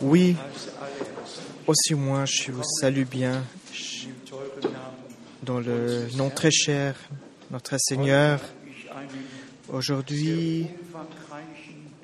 [0.00, 0.36] Oui,
[1.66, 3.44] aussi moi, je vous salue bien
[5.42, 6.96] dans le nom très cher,
[7.50, 8.40] notre Seigneur.
[9.68, 10.66] Aujourd'hui,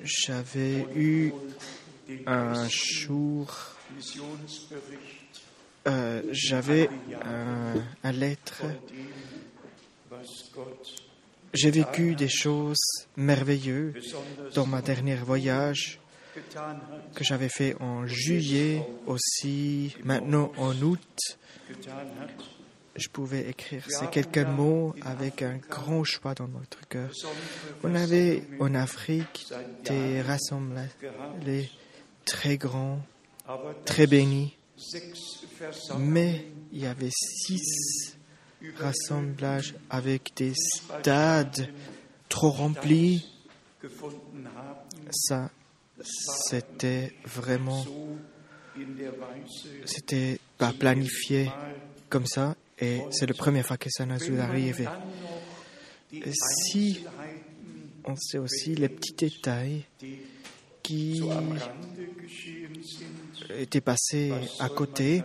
[0.03, 1.33] j'avais eu
[2.25, 3.53] un jour,
[5.87, 6.89] euh, j'avais
[7.25, 7.73] un,
[8.03, 8.63] un lettre.
[11.53, 14.15] J'ai vécu des choses merveilleuses
[14.53, 15.99] dans ma dernière voyage
[17.15, 21.37] que j'avais fait en juillet aussi, maintenant en août.
[22.95, 27.09] Je pouvais écrire ces quelques mots avec un grand choix dans notre cœur.
[27.83, 29.47] On avait en Afrique
[29.85, 31.69] des rassemblés
[32.25, 33.01] très grands,
[33.85, 34.57] très bénis,
[35.97, 38.17] mais il y avait six
[38.77, 41.69] rassemblages avec des stades
[42.27, 43.25] trop remplis.
[45.11, 45.49] Ça,
[46.03, 47.85] c'était vraiment,
[49.85, 51.51] c'était pas planifié
[52.09, 54.89] comme ça, et c'est la première fois que ça nous arrive.
[56.33, 57.05] Si
[58.05, 59.85] on sait aussi les petits détails
[60.81, 61.21] qui
[63.57, 65.23] étaient passés à côté,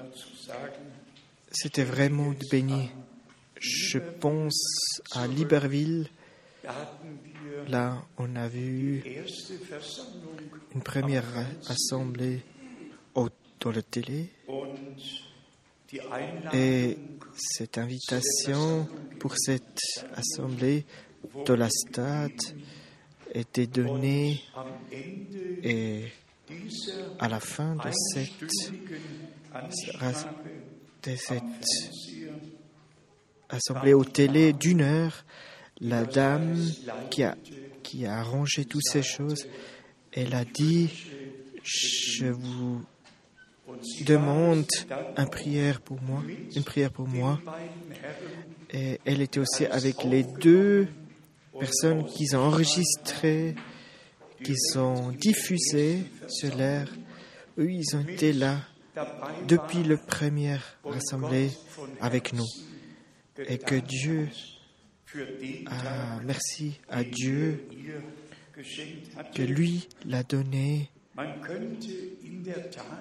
[1.50, 2.90] c'était vraiment béni.
[3.60, 6.08] Je pense à Libreville.
[7.68, 9.02] Là, on a vu
[10.74, 11.24] une première
[11.68, 12.42] assemblée
[13.60, 14.28] dans la télé.
[16.52, 16.98] Et
[17.36, 18.86] cette invitation
[19.20, 19.80] pour cette
[20.14, 20.84] assemblée
[21.46, 22.40] de la stade
[23.32, 24.42] était donnée
[25.62, 26.04] et
[27.18, 28.50] à la fin de cette,
[31.02, 31.42] de cette
[33.48, 35.24] assemblée au télé d'une heure,
[35.84, 36.56] la dame
[37.10, 37.36] qui a,
[38.08, 39.46] arrangé toutes ces choses,
[40.12, 40.90] elle a dit,
[41.62, 42.82] je vous
[44.06, 44.66] demande
[45.16, 46.22] une prière pour moi,
[46.56, 47.38] une prière pour moi.
[48.72, 50.88] Et elle était aussi avec les deux
[51.58, 53.54] personnes qui ont enregistré,
[54.42, 56.88] qui ont diffusé sur l'air.
[57.58, 58.58] Eux, ils ont été là
[59.46, 60.56] depuis le premier
[60.90, 61.50] assemblée
[62.00, 62.46] avec nous.
[63.48, 64.28] Et que Dieu,
[65.66, 67.66] ah, merci à Dieu,
[69.34, 70.90] que lui l'a donné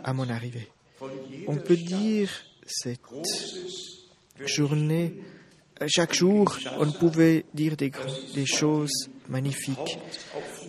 [0.04, 0.68] à mon arrivée.
[1.48, 2.30] On peut dire
[2.66, 3.00] cette
[4.46, 5.16] journée,
[5.88, 7.92] chaque jour, on pouvait dire des,
[8.34, 10.00] des choses magnifiques.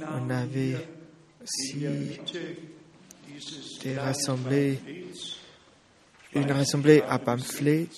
[0.01, 0.77] On avait
[1.43, 1.87] aussi
[3.83, 4.79] des rassemblées,
[6.35, 7.89] une rassemblée à pamphlets.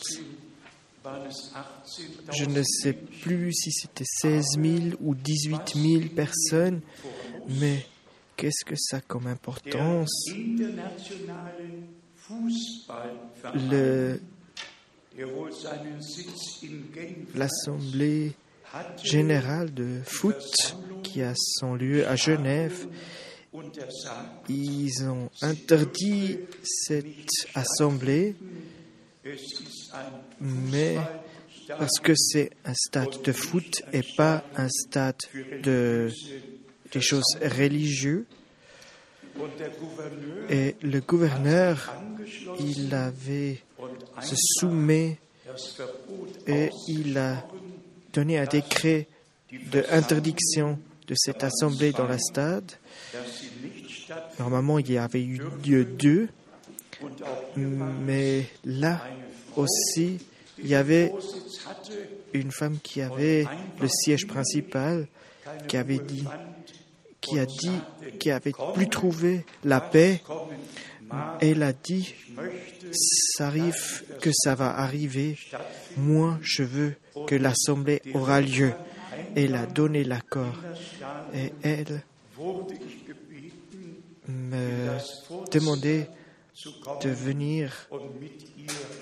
[2.32, 6.80] Je ne sais plus si c'était 16 000 ou 18 000 personnes,
[7.60, 7.86] mais
[8.36, 10.30] qu'est-ce que ça a comme importance?
[17.34, 18.32] L'Assemblée
[19.02, 20.42] générale de foot
[21.02, 22.86] qui a son lieu à Genève,
[24.48, 27.06] ils ont interdit cette
[27.54, 28.34] assemblée,
[30.40, 30.96] mais
[31.68, 35.16] parce que c'est un stade de foot et pas un stade
[35.62, 36.10] de
[36.92, 38.24] des choses religieuses.
[40.48, 41.94] Et le gouverneur,
[42.58, 43.60] il avait
[44.22, 45.18] se soumet
[46.46, 47.46] et il a
[48.12, 49.08] donné un décret
[49.70, 52.72] d'interdiction de cette assemblée dans la stade.
[54.38, 56.28] Normalement, il y avait eu lieu deux,
[57.56, 59.02] mais là
[59.56, 60.18] aussi,
[60.58, 61.12] il y avait
[62.32, 63.46] une femme qui avait
[63.80, 65.06] le siège principal,
[65.68, 66.24] qui avait dit
[67.26, 67.80] qui a dit
[68.18, 70.22] qu'il n'avait plus trouvé la paix.
[71.40, 72.14] Elle a dit,
[73.36, 75.36] ça arrive que ça va arriver.
[75.96, 76.94] Moi, je veux
[77.26, 78.72] que l'assemblée aura lieu.
[79.34, 80.54] Elle a donné l'accord.
[81.34, 82.02] Et elle
[84.28, 84.98] me
[85.52, 86.08] demandait
[87.02, 87.88] de venir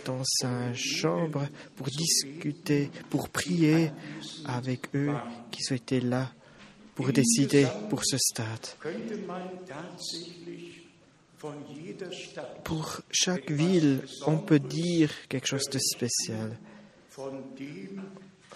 [0.05, 1.47] dans sa chambre
[1.77, 3.91] pour discuter, pour prier
[4.45, 5.15] avec eux
[5.51, 6.31] qui étaient là
[6.95, 8.67] pour décider pour ce stade.
[12.63, 16.57] Pour chaque ville, on peut dire quelque chose de spécial.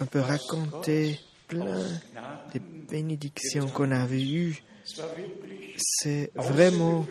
[0.01, 1.83] On peut raconter plein
[2.53, 2.59] de
[2.89, 4.63] bénédictions qu'on avait eues.
[5.77, 7.05] C'est vraiment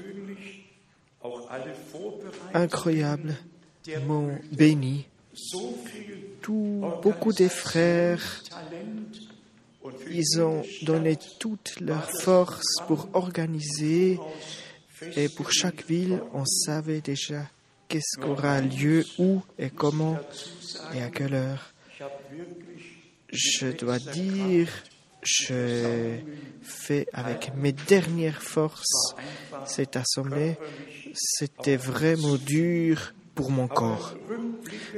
[2.54, 3.34] incroyable,
[4.06, 5.06] mon béni.
[6.42, 8.42] Tout, beaucoup de frères
[10.10, 14.18] ils ont donné toute leur force pour organiser
[15.16, 17.48] Et pour chaque ville, on savait déjà
[17.86, 20.18] qu'est-ce qu'aura lieu, où et comment
[20.94, 21.72] et à quelle heure.
[23.30, 24.68] Je dois dire,
[25.22, 26.18] je
[26.62, 29.14] fais avec mes dernières forces
[29.66, 30.56] cette assemblée.
[31.14, 34.14] C'était vraiment dur pour mon corps.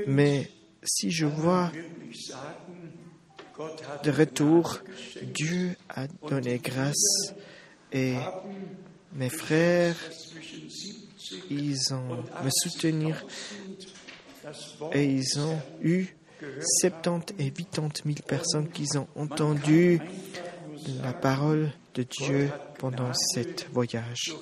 [0.07, 0.51] Mais
[0.83, 1.71] si je vois
[4.03, 4.79] de retour,
[5.23, 7.35] Dieu a donné grâce
[7.93, 8.15] et
[9.13, 9.97] mes frères,
[11.51, 13.25] ils ont me soutenir
[14.93, 16.07] et ils ont eu
[16.81, 20.01] 70 et 80 000 personnes qui ont entendu
[21.03, 24.35] la parole de Dieu pendant cet voyage.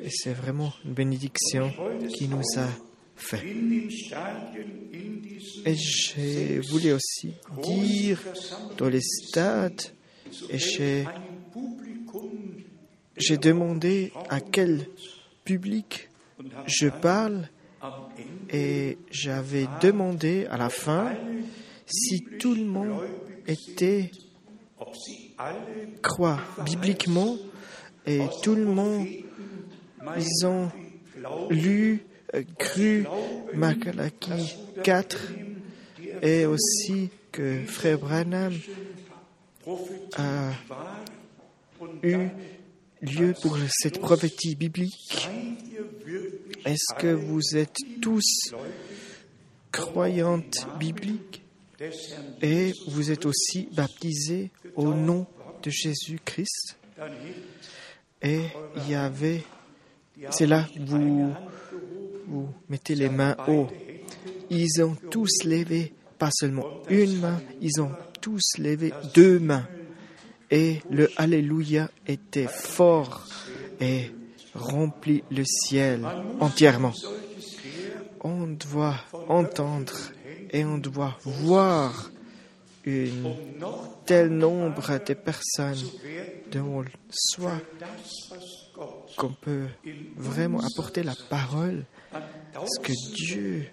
[0.00, 1.72] Et c'est vraiment une bénédiction
[2.16, 2.68] qui nous a
[3.16, 3.44] fait.
[5.66, 8.20] Et j'ai voulu aussi dire
[8.76, 9.82] dans les stades,
[10.50, 11.06] et j'ai
[13.38, 14.86] demandé à quel
[15.44, 16.08] public
[16.66, 17.48] je parle
[18.50, 21.12] et j'avais demandé à la fin
[21.86, 23.00] si tout le monde
[23.46, 24.10] était
[26.02, 27.36] croit bibliquement
[28.06, 29.06] et tout le monde
[30.16, 30.70] ils ont
[31.50, 32.02] lu
[32.34, 33.06] euh, cru
[33.54, 35.32] Makalaki 4
[36.22, 38.52] et aussi que Frère Branham
[40.16, 40.50] a
[42.02, 42.28] eu
[43.02, 45.28] lieu pour cette prophétie biblique.
[46.64, 48.52] Est-ce que vous êtes tous
[49.72, 51.42] croyantes bibliques
[52.42, 55.26] et vous êtes aussi baptisés au nom
[55.62, 56.76] de Jésus-Christ?
[58.22, 58.40] Et
[58.76, 59.44] il y avait,
[60.30, 61.32] c'est là vous
[62.26, 63.68] vous mettez les mains haut.
[64.50, 69.66] Ils ont tous levé, pas seulement une main, ils ont tous levé deux mains.
[70.50, 73.26] Et le Alléluia était fort
[73.80, 74.10] et
[74.58, 76.04] remplit le ciel
[76.40, 76.92] entièrement.
[78.20, 78.96] On doit
[79.28, 79.94] entendre
[80.50, 82.10] et on doit voir
[82.86, 83.10] un
[84.06, 85.84] tel nombre de personnes
[86.50, 87.60] dont soit
[89.16, 89.66] qu'on peut
[90.16, 91.84] vraiment apporter la parole,
[92.54, 93.66] ce que Dieu...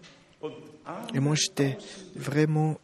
[1.16, 1.78] Et moi, j'étais
[2.16, 2.78] vraiment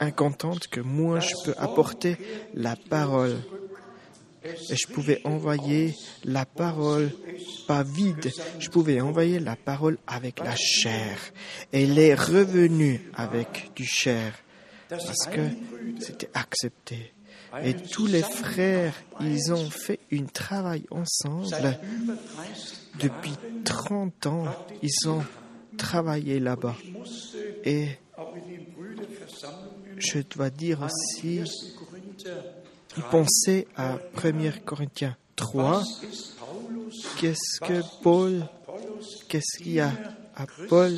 [0.00, 2.16] incontente que moi, je peux apporter
[2.54, 3.36] la parole.
[4.44, 5.94] Et je pouvais envoyer
[6.24, 7.10] la parole
[7.66, 11.18] pas vide, je pouvais envoyer la parole avec la chair.
[11.72, 14.32] Elle est revenue avec du chair
[14.88, 15.40] parce que
[16.00, 17.12] c'était accepté.
[17.64, 21.78] Et tous les frères, ils ont fait un travail ensemble.
[23.00, 23.32] Depuis
[23.64, 24.44] 30 ans,
[24.82, 25.24] ils ont
[25.76, 26.76] travaillé là-bas.
[27.64, 27.88] Et
[29.98, 31.40] je dois dire aussi,
[33.10, 35.82] pensez à 1 Corinthiens 3.
[37.18, 38.46] Qu'est-ce que Paul,
[39.28, 39.92] qu'est-ce qu'il y a
[40.34, 40.92] à Paul?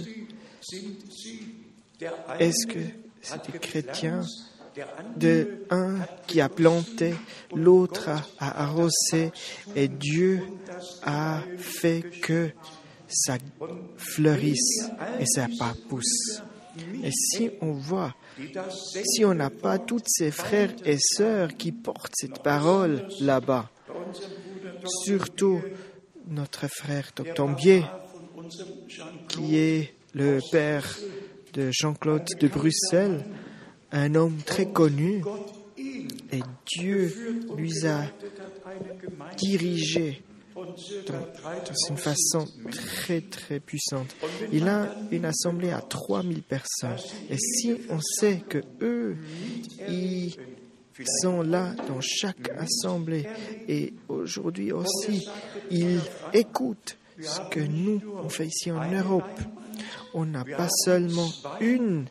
[2.38, 2.80] Est-ce que
[3.22, 4.22] c'est des chrétiens?
[5.16, 5.96] De un
[6.28, 7.14] qui a planté,
[7.54, 8.08] l'autre
[8.38, 9.32] a arrosé,
[9.74, 10.42] et Dieu
[11.02, 12.52] a fait que
[13.08, 13.36] ça
[13.96, 14.84] fleurisse
[15.18, 16.40] et ça pas pousse.
[17.02, 18.14] Et si on voit,
[19.04, 23.70] si on n'a pas tous ces frères et sœurs qui portent cette parole là-bas,
[25.04, 25.60] surtout
[26.28, 27.84] notre frère Toctombier,
[29.28, 30.98] qui est le père
[31.54, 33.24] de Jean-Claude de Bruxelles,
[33.92, 35.22] un homme très connu,
[36.32, 36.42] et
[36.78, 38.04] Dieu lui a
[39.36, 40.22] dirigé
[41.06, 44.14] dans, une façon très très puissante.
[44.52, 46.96] Il a une assemblée à 3000 personnes.
[47.30, 49.16] Et si on sait que eux,
[49.88, 50.36] ils
[51.22, 53.26] sont là dans chaque assemblée
[53.68, 55.26] et aujourd'hui aussi,
[55.70, 56.00] ils
[56.32, 59.40] écoutent ce que nous, on fait ici en Europe.
[60.14, 61.28] On n'a pas seulement
[61.60, 62.06] une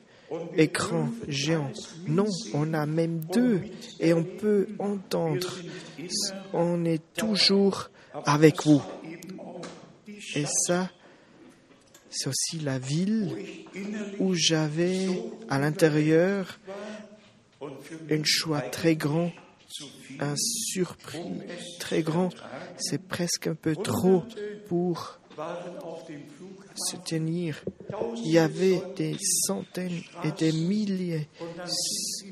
[0.55, 1.71] écran géant.
[2.07, 3.61] Non, on a même deux
[3.99, 5.47] et on peut entendre.
[6.53, 7.89] On est toujours
[8.25, 8.81] avec vous.
[10.35, 10.89] Et ça,
[12.09, 13.35] c'est aussi la ville
[14.19, 15.07] où j'avais
[15.49, 16.59] à l'intérieur
[17.61, 19.31] un choix très grand,
[20.19, 21.19] un surpris
[21.79, 22.29] très grand.
[22.77, 24.23] C'est presque un peu trop
[24.67, 25.19] pour
[26.75, 27.63] se tenir.
[28.17, 31.27] Il y avait des centaines et des milliers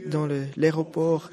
[0.07, 1.29] dans l'aéroport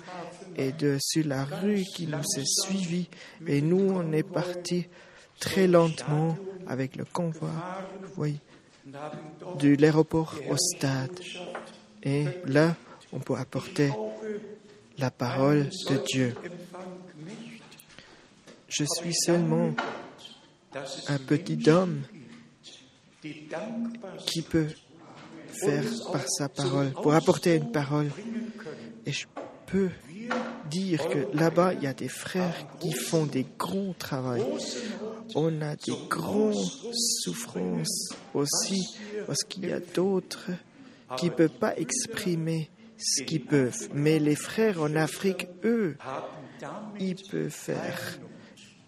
[0.56, 3.08] et de, sur la rue qui nous a suivis.
[3.46, 4.86] Et nous, on est partis
[5.40, 7.50] très lentement avec le convoi
[8.16, 8.38] oui,
[9.58, 11.18] de l'aéroport au stade.
[12.02, 12.76] Et là,
[13.12, 13.90] on peut apporter
[14.98, 16.34] la parole de Dieu.
[18.68, 19.74] Je suis seulement
[21.08, 22.02] un petit homme
[24.26, 24.68] qui peut
[25.48, 28.10] faire par sa parole, pour apporter une parole.
[29.06, 29.26] Et je
[29.66, 29.90] peux
[30.70, 34.58] dire que là-bas, il y a des frères qui font des grands travaux.
[35.34, 38.82] On a des grandes souffrances aussi,
[39.26, 40.50] parce qu'il y a d'autres
[41.16, 43.88] qui ne peuvent pas exprimer ce qu'ils peuvent.
[43.92, 45.96] Mais les frères en Afrique, eux,
[46.98, 48.18] ils peuvent faire.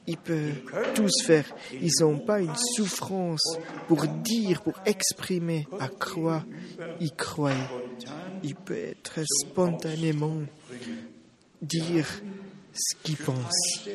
[0.09, 0.63] Ils peuvent
[0.95, 1.45] tous faire.
[1.73, 6.45] Ils n'ont pas une souffrance pour dire, pour exprimer à quoi
[7.01, 7.51] ils croient?
[8.45, 10.43] Ils peuvent être spontanément
[11.63, 12.07] dire
[12.73, 13.89] ce qu'ils pensent.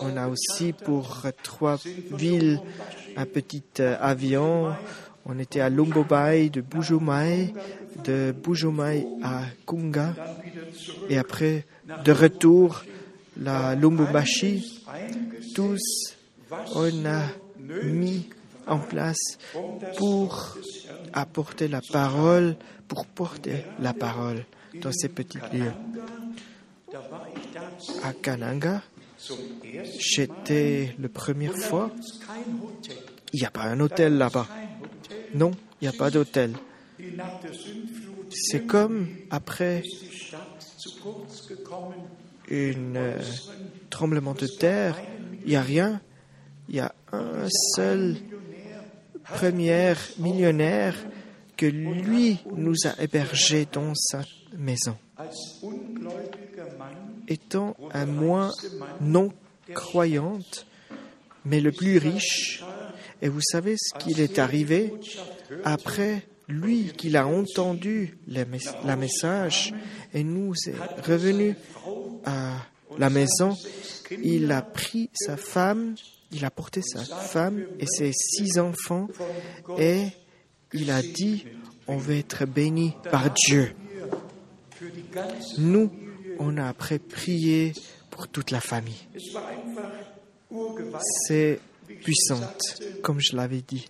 [0.00, 1.78] On a aussi pour trois
[2.12, 2.60] villes
[3.16, 4.74] un petit euh, avion.
[5.26, 7.52] On était à Lumbobai, de Bujumai,
[8.04, 10.14] de Bujumai à Kunga,
[11.08, 11.66] et après,
[12.04, 12.84] de retour,
[13.36, 14.82] la Lumbumbashi.
[15.54, 16.14] Tous,
[16.74, 17.22] on a
[17.84, 18.28] mis
[18.66, 19.38] en place
[19.98, 20.56] pour
[21.12, 22.56] apporter la parole,
[22.88, 24.44] pour porter la parole
[24.74, 25.72] dans ces petits lieux.
[28.02, 28.82] À Kananga,
[29.98, 31.90] j'étais la première fois.
[33.32, 34.48] Il n'y a pas un hôtel là-bas.
[35.34, 36.54] Non, il n'y a pas d'hôtel.
[38.30, 39.82] C'est comme après
[42.50, 43.18] un euh,
[43.90, 45.00] tremblement de terre,
[45.44, 46.00] il n'y a rien.
[46.68, 48.16] Il y a un seul
[49.24, 50.96] premier millionnaire
[51.56, 54.22] que lui nous a hébergés dans sa
[54.56, 54.96] maison.
[57.28, 58.50] Étant un moins
[59.00, 59.32] non
[59.74, 60.66] croyante,
[61.44, 62.62] mais le plus riche,
[63.22, 64.92] et vous savez ce qu'il est arrivé
[65.64, 68.44] après lui qu'il a entendu la
[68.96, 69.74] message.
[70.12, 71.54] et nous est revenu
[72.24, 72.56] à
[72.98, 73.56] la maison,
[74.22, 75.94] il a pris sa femme,
[76.32, 79.08] il a porté sa femme et ses six enfants
[79.78, 80.06] et
[80.72, 81.46] il a dit,
[81.86, 83.74] on va être béni par Dieu.
[85.58, 85.90] Nous,
[86.38, 87.72] on a après prié
[88.10, 89.06] pour toute la famille.
[91.26, 91.60] C'est
[92.02, 93.88] puissante, comme je l'avais dit.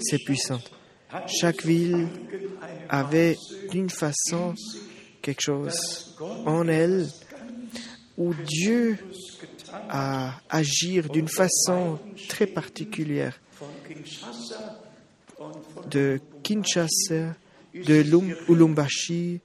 [0.00, 0.70] C'est puissante.
[1.26, 2.08] Chaque ville
[2.88, 3.36] avait
[3.70, 4.54] d'une façon
[5.20, 7.08] quelque chose en elle
[8.16, 8.98] où Dieu
[9.88, 11.98] a agi d'une façon
[12.28, 13.40] très particulière.
[15.90, 17.34] De Kinshasa,
[17.74, 18.04] de
[18.48, 19.40] Ulumbashi,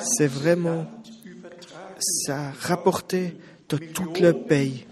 [0.00, 0.86] c'est vraiment,
[1.98, 3.34] ça a rapporté
[3.68, 4.84] de tout le pays.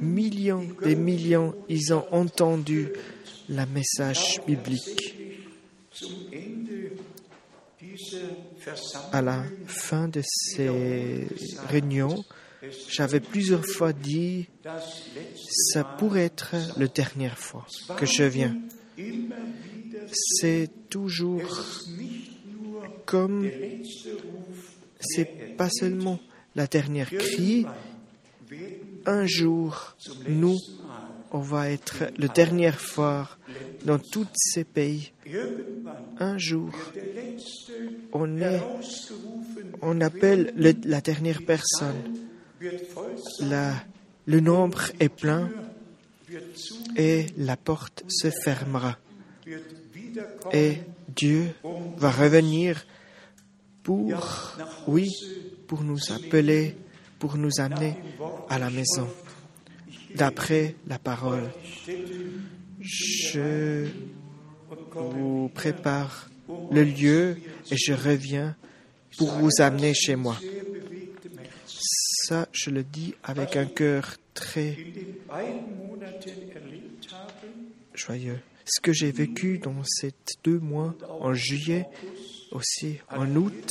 [0.00, 2.88] Millions des millions, ils ont entendu
[3.48, 5.16] le message biblique.
[9.12, 11.26] À la fin de ces
[11.68, 12.24] réunions,
[12.88, 14.48] j'avais plusieurs fois dit,
[15.72, 17.66] ça pourrait être la dernière fois
[17.96, 18.56] que je viens.
[20.12, 21.42] C'est toujours
[23.06, 23.48] comme,
[25.00, 26.18] c'est pas seulement
[26.56, 27.66] la dernière cri,
[29.06, 29.96] un jour,
[30.28, 30.58] nous,
[31.32, 33.28] on va être la dernière fois
[33.84, 35.12] dans tous ces pays.
[36.18, 36.72] Un jour,
[38.12, 38.60] on, est,
[39.80, 42.02] on appelle la dernière personne.
[43.40, 43.74] La,
[44.26, 45.50] le nombre est plein
[46.96, 48.98] et la porte se fermera.
[50.52, 51.54] Et Dieu
[51.96, 52.84] va revenir
[53.82, 54.12] pour,
[55.82, 56.76] nous appeler,
[57.18, 57.96] pour nous amener
[58.48, 59.08] à la maison,
[60.14, 61.50] d'après la parole.
[62.80, 63.86] Je
[64.94, 66.30] vous prépare
[66.70, 67.36] le lieu
[67.70, 68.56] et je reviens
[69.16, 70.36] pour vous amener chez moi.
[71.66, 74.76] Ça, je le dis avec un cœur très
[77.94, 78.40] joyeux.
[78.72, 80.12] Ce que j'ai vécu dans ces
[80.44, 81.88] deux mois, en juillet,
[82.52, 83.68] aussi en août,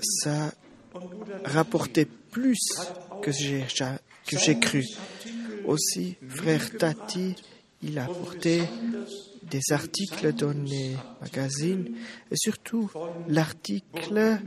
[0.00, 0.52] ça
[1.44, 2.58] rapportait plus
[3.22, 3.64] que j'ai,
[4.26, 4.84] que j'ai cru.
[5.64, 7.36] Aussi, frère Tati,
[7.82, 8.62] il a apporté
[9.48, 11.94] des articles dans les magazines
[12.32, 12.90] et surtout
[13.28, 14.40] l'article,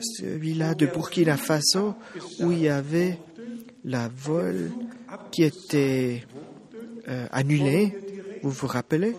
[0.00, 1.94] celui-là de Burkina Faso,
[2.38, 3.18] où il y avait
[3.84, 4.70] la vol
[5.32, 6.24] qui était
[7.08, 7.92] euh, annulé,
[8.42, 9.14] vous vous rappelez?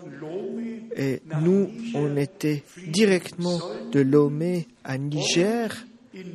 [0.96, 3.60] Et nous, on était directement
[3.92, 5.86] de Lomé à Niger.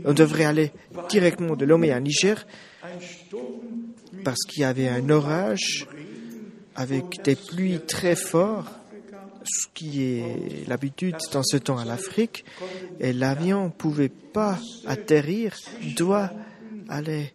[0.06, 0.72] On devrait aller
[1.10, 2.46] directement de Lomé à Niger
[4.24, 5.88] parce qu'il y avait un orage
[6.76, 8.72] avec des pluies très fortes,
[9.44, 12.46] ce qui est l'habitude dans ce temps à l'Afrique,
[13.00, 15.56] et l'avion ne pouvait pas atterrir,
[15.98, 16.32] doit
[16.92, 17.34] allait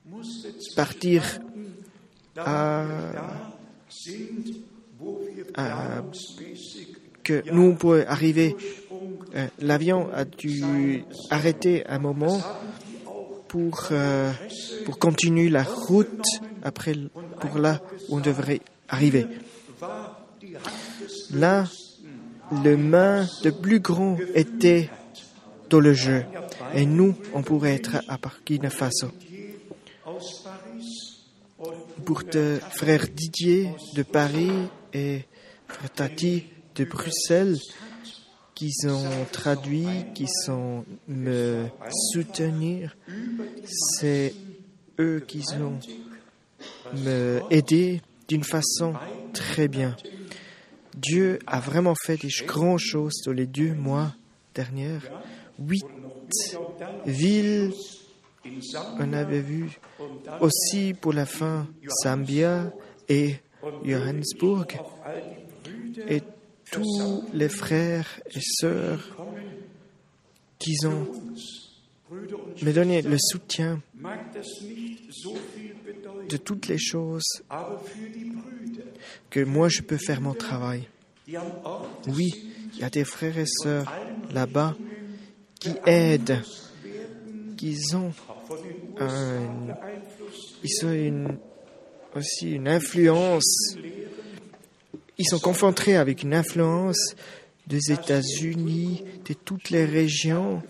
[0.76, 1.40] partir
[2.36, 2.84] à,
[5.54, 6.02] à-
[7.22, 8.56] que nous pourrions arriver.
[9.34, 12.40] Euh, L'avion a dû arrêter un moment
[13.48, 14.32] pour, euh,
[14.84, 16.24] pour continuer la route
[16.62, 16.94] après
[17.40, 19.26] pour là où on devrait arriver.
[21.32, 21.66] Là,
[22.64, 24.88] le main de plus grand était
[25.68, 26.24] dans le jeu.
[26.74, 29.08] Et nous, on pourrait être à Burkina Faso.
[32.06, 32.22] Pour
[32.70, 34.52] frère Didier de Paris
[34.94, 35.24] et
[35.66, 36.44] frère Tati
[36.76, 37.58] de Bruxelles,
[38.54, 41.66] qui ont traduit, qui sont me
[42.12, 42.96] soutenir,
[43.98, 44.32] c'est
[45.00, 45.78] eux qui ont
[46.94, 48.94] me aidé d'une façon
[49.34, 49.96] très bien.
[50.96, 54.14] Dieu a vraiment fait des grandes choses dans les deux mois
[54.54, 54.98] derniers.
[55.58, 55.84] Huit
[57.04, 57.72] villes,
[58.98, 59.78] on avait vu
[60.40, 61.66] aussi pour la fin
[62.02, 62.72] Zambia
[63.08, 63.36] et
[63.84, 64.66] Johannesburg.
[66.08, 66.22] Et
[66.70, 69.16] tous les frères et sœurs
[70.58, 71.06] qui ont
[72.62, 73.80] me donné le soutien
[76.28, 77.42] de toutes les choses
[79.30, 80.88] que moi je peux faire mon travail.
[82.08, 83.92] Oui, il y a des frères et sœurs
[84.32, 84.76] là-bas
[85.58, 86.42] qui aident,
[87.56, 88.12] qui ont
[88.98, 91.38] Einfluss ils ont une,
[92.14, 93.76] aussi une influence.
[95.18, 97.14] Ils sont confrontés avec une influence
[97.66, 100.62] des États-Unis, de toutes les régions.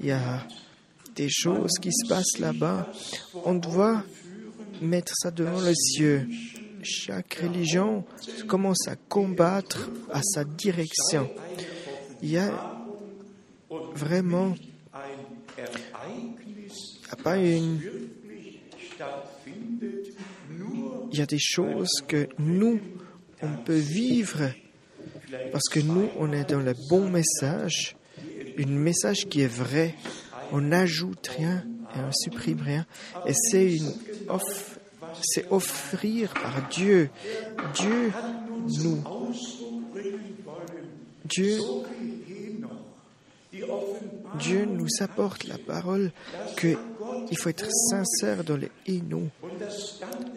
[0.00, 0.46] Il y a
[1.14, 2.90] des choses qui se passent là-bas.
[3.44, 4.02] On doit
[4.80, 6.26] mettre ça devant les yeux.
[6.82, 8.04] Chaque religion
[8.48, 11.30] commence à combattre à sa direction.
[12.22, 12.82] Il y a
[13.94, 14.54] vraiment
[14.92, 17.36] ein Ereignis il y a
[21.12, 22.80] il y a des choses que nous,
[23.42, 24.50] on peut vivre
[25.50, 27.96] parce que nous, on est dans le bon message,
[28.58, 29.94] un message qui est vrai.
[30.52, 32.86] On n'ajoute rien et on supprime rien.
[33.26, 33.78] Et c'est
[35.22, 37.10] c'est offrir par Dieu.
[37.74, 38.12] Dieu
[38.82, 39.02] nous,
[41.24, 41.58] Dieu,
[44.38, 46.12] Dieu nous apporte la parole
[46.56, 46.76] que
[47.30, 49.28] il faut être sincère dans les nous.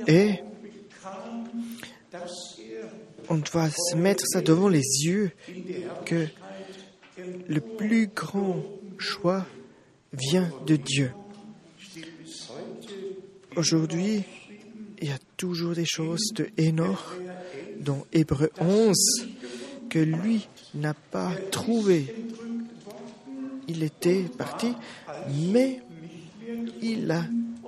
[0.07, 0.35] Et
[3.29, 5.31] on doit se mettre ça devant les yeux
[6.05, 6.27] que
[7.47, 8.63] le plus grand
[8.97, 9.45] choix
[10.13, 11.11] vient de Dieu.
[13.55, 14.23] Aujourd'hui,
[15.01, 16.99] il y a toujours des choses de Enoch
[17.79, 18.95] dans Hébreu 11
[19.89, 22.13] que lui n'a pas trouvé.
[23.67, 24.73] Il était parti,
[25.51, 25.81] mais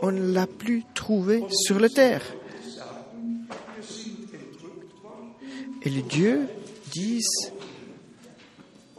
[0.01, 2.21] on ne l'a plus trouvé sur la terre.
[5.83, 6.47] Et les dieux
[6.91, 7.51] disent,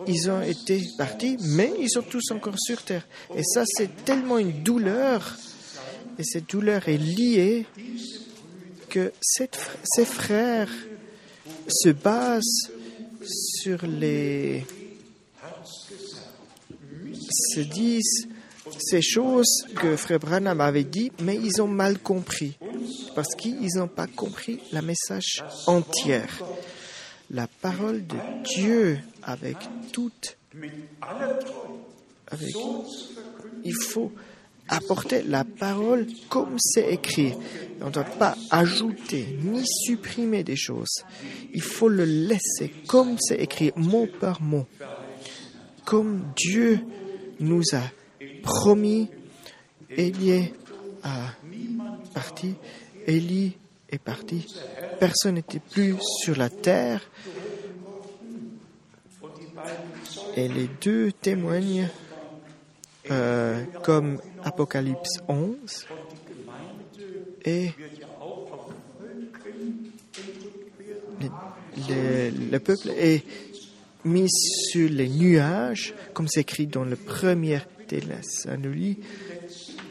[0.06, 3.06] ils ont été partis, mais ils sont tous encore sur terre.
[3.34, 5.37] Et ça, c'est tellement une douleur,
[6.18, 7.66] et cette douleur est liée
[8.88, 10.72] que ces frères
[11.68, 12.70] se basent
[13.22, 14.64] sur les...
[17.54, 18.28] se disent
[18.78, 22.56] ces choses que Frère Branham avait dit, mais ils ont mal compris,
[23.14, 26.42] parce qu'ils n'ont pas compris la message entière.
[27.30, 29.56] La parole de Dieu avec
[29.92, 30.37] toute...
[33.64, 34.12] Il faut
[34.68, 37.32] apporter la parole comme c'est écrit.
[37.80, 41.04] On ne doit pas ajouter ni supprimer des choses.
[41.54, 44.66] Il faut le laisser comme c'est écrit, mot par mot.
[45.84, 46.80] Comme Dieu
[47.40, 47.83] nous a
[48.42, 49.09] promis,
[49.90, 50.53] Élie
[51.03, 51.35] a
[52.14, 52.55] parti,
[53.07, 53.57] Élie
[53.90, 54.46] est parti,
[54.98, 57.01] personne n'était plus sur la terre.
[60.37, 61.88] Et les deux témoignent
[63.11, 65.87] euh, comme Apocalypse 11
[67.44, 67.70] et
[71.20, 71.29] le,
[71.88, 73.24] le- le peuple est
[74.04, 79.00] mis sur les nuages, comme c'est écrit dans le premier Thessalonique,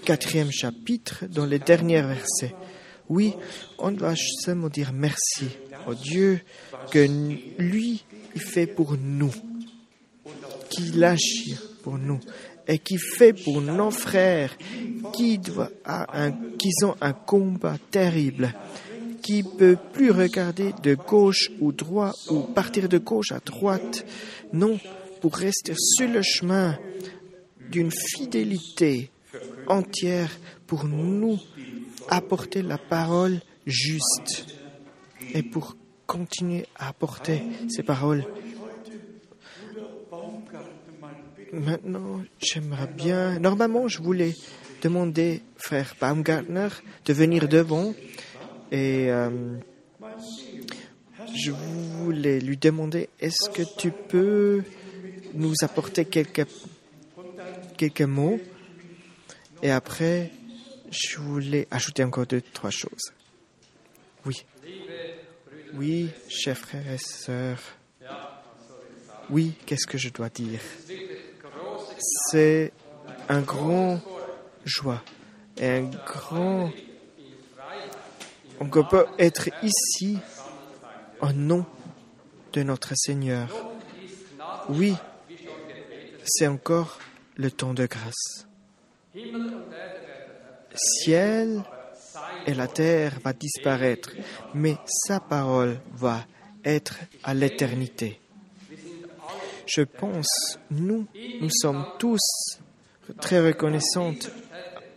[0.05, 2.53] quatrième chapitre, dans les derniers versets.
[3.09, 3.33] Oui,
[3.77, 5.47] on doit seulement dire merci
[5.87, 6.41] au Dieu
[6.91, 7.07] que
[7.57, 8.03] lui,
[8.35, 9.33] il fait pour nous,
[10.69, 12.19] qu'il agit pour nous
[12.67, 14.57] et qui fait pour nos frères
[15.13, 15.39] qui,
[15.85, 18.53] un, qui ont un combat terrible,
[19.21, 24.05] qui peut plus regarder de gauche ou droit ou partir de gauche à droite,
[24.53, 24.79] non,
[25.21, 26.77] pour rester sur le chemin
[27.71, 29.11] d'une fidélité
[29.67, 30.29] entière
[30.65, 31.39] pour nous
[32.09, 34.55] apporter la parole juste
[35.33, 35.75] et pour
[36.05, 38.25] continuer à apporter ces paroles.
[41.53, 43.39] Maintenant, j'aimerais bien.
[43.39, 44.33] Normalement, je voulais
[44.81, 46.67] demander frère Baumgartner
[47.05, 47.93] de venir devant
[48.71, 49.57] et euh,
[51.35, 54.63] je voulais lui demander est-ce que tu peux
[55.33, 56.47] nous apporter quelques,
[57.77, 58.39] quelques mots?
[59.63, 60.31] Et après
[60.89, 63.11] je voulais ajouter encore deux, trois choses.
[64.25, 64.45] Oui.
[65.73, 67.61] Oui, chers frères et sœurs.
[69.29, 70.61] Oui, qu'est-ce que je dois dire?
[72.29, 72.71] C'est
[73.27, 73.99] un grand
[74.63, 75.03] joie
[75.57, 76.71] et un grand...
[78.59, 80.17] On peut être ici
[81.21, 81.65] au nom
[82.53, 83.49] de notre Seigneur.
[84.69, 84.95] Oui,
[86.25, 86.99] c'est encore
[87.35, 88.47] le temps de grâce.
[90.75, 91.63] Ciel
[92.45, 94.11] et la terre va disparaître,
[94.53, 96.25] mais sa parole va
[96.63, 98.19] être à l'éternité.
[99.65, 101.07] Je pense, nous,
[101.41, 102.21] nous sommes tous
[103.19, 104.31] très reconnaissantes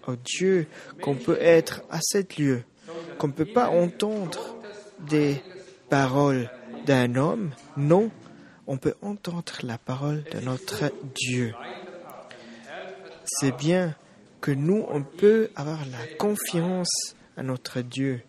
[0.06, 0.66] au Dieu
[1.02, 2.62] qu'on peut être à cet lieu,
[3.20, 4.56] qu'on ne peut pas entendre
[4.98, 5.42] des
[5.90, 6.50] paroles
[6.86, 8.10] d'un homme, non,
[8.66, 11.52] on peut entendre la parole de notre Dieu.
[13.26, 13.94] C'est bien
[14.40, 18.22] que nous, on peut avoir la confiance à notre Dieu,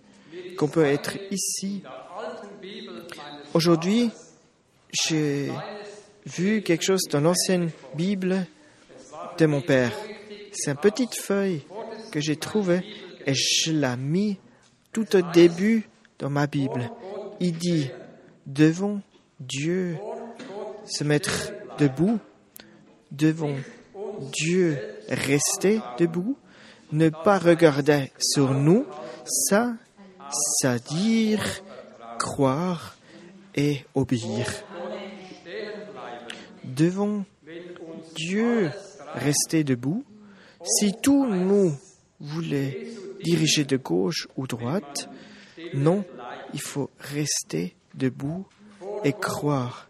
[0.57, 1.83] qu'on peut être ici.
[3.53, 4.11] Aujourd'hui,
[4.91, 5.53] j'ai
[6.25, 8.45] vu quelque chose dans l'ancienne Bible
[9.37, 9.93] de mon père.
[10.51, 11.61] C'est une petite feuille
[12.11, 12.83] que j'ai trouvée
[13.25, 14.37] et je l'ai mis
[14.91, 15.87] tout au début
[16.19, 16.91] dans ma Bible.
[17.39, 17.89] Il dit,
[18.45, 19.01] devant
[19.39, 19.97] Dieu,
[20.85, 22.19] se mettre debout,
[23.11, 23.55] devant
[24.31, 24.77] Dieu,
[25.09, 26.37] rester debout,
[26.91, 28.85] ne pas regarder sur nous,
[29.25, 29.73] ça,
[30.59, 31.43] ça dire
[32.19, 32.95] croire
[33.55, 34.45] et obéir.
[36.63, 37.25] Devant
[38.15, 38.69] Dieu,
[39.15, 40.03] rester debout.
[40.63, 41.75] Si tout nous
[42.19, 42.87] voulait
[43.23, 45.09] diriger de gauche ou droite,
[45.73, 46.03] non,
[46.53, 48.45] il faut rester debout
[49.03, 49.89] et croire.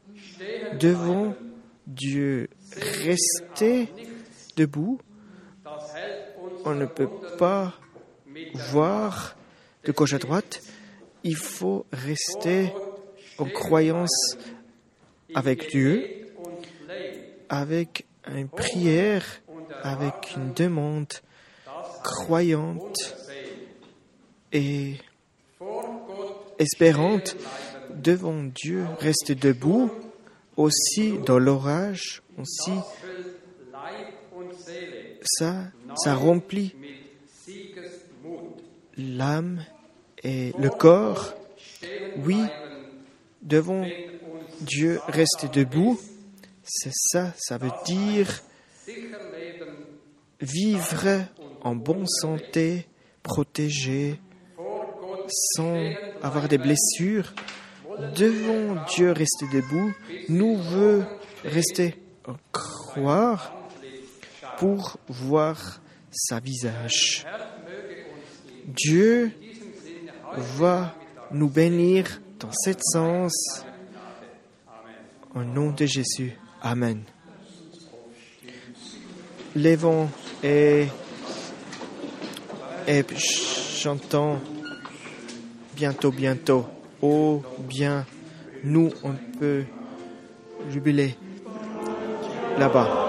[0.79, 1.35] Devant
[1.87, 2.49] Dieu,
[3.03, 3.89] rester
[4.55, 4.99] debout.
[6.65, 7.73] On ne peut pas
[8.71, 9.35] voir
[9.83, 10.61] de gauche à droite.
[11.23, 12.73] Il faut rester
[13.37, 14.37] en croyance
[15.33, 16.27] avec Dieu,
[17.49, 19.25] avec une prière,
[19.83, 21.13] avec une demande
[22.03, 23.15] croyante
[24.51, 24.95] et
[26.59, 27.35] espérante
[27.89, 29.91] devant Dieu, rester debout
[30.57, 32.71] aussi dans l'orage, aussi
[35.23, 35.55] ça,
[35.95, 36.75] ça remplit
[38.97, 39.65] l'âme
[40.23, 41.33] et le corps.
[42.25, 42.41] Oui,
[43.41, 43.85] devant
[44.61, 45.99] Dieu, rester debout,
[46.63, 48.43] c'est ça, ça veut dire
[50.39, 51.25] vivre
[51.61, 52.87] en bonne santé,
[53.23, 54.19] protégé,
[55.31, 55.91] sans
[56.21, 57.33] avoir des blessures.
[58.15, 59.93] Devant Dieu rester debout,
[60.29, 61.03] nous veut
[61.43, 61.95] rester
[62.51, 63.53] croire
[64.57, 67.25] pour voir sa visage.
[68.65, 69.31] Dieu
[70.35, 70.95] va
[71.31, 73.65] nous bénir dans cet sens.
[75.33, 76.37] Au nom de Jésus.
[76.61, 77.03] Amen.
[79.55, 80.09] Lèvons
[80.43, 80.87] et,
[82.87, 84.39] et chantons
[85.81, 86.65] bientôt, bientôt.
[87.01, 88.05] Oh bien,
[88.63, 89.63] nous, on peut
[90.69, 91.15] jubiler
[92.59, 93.00] là-bas.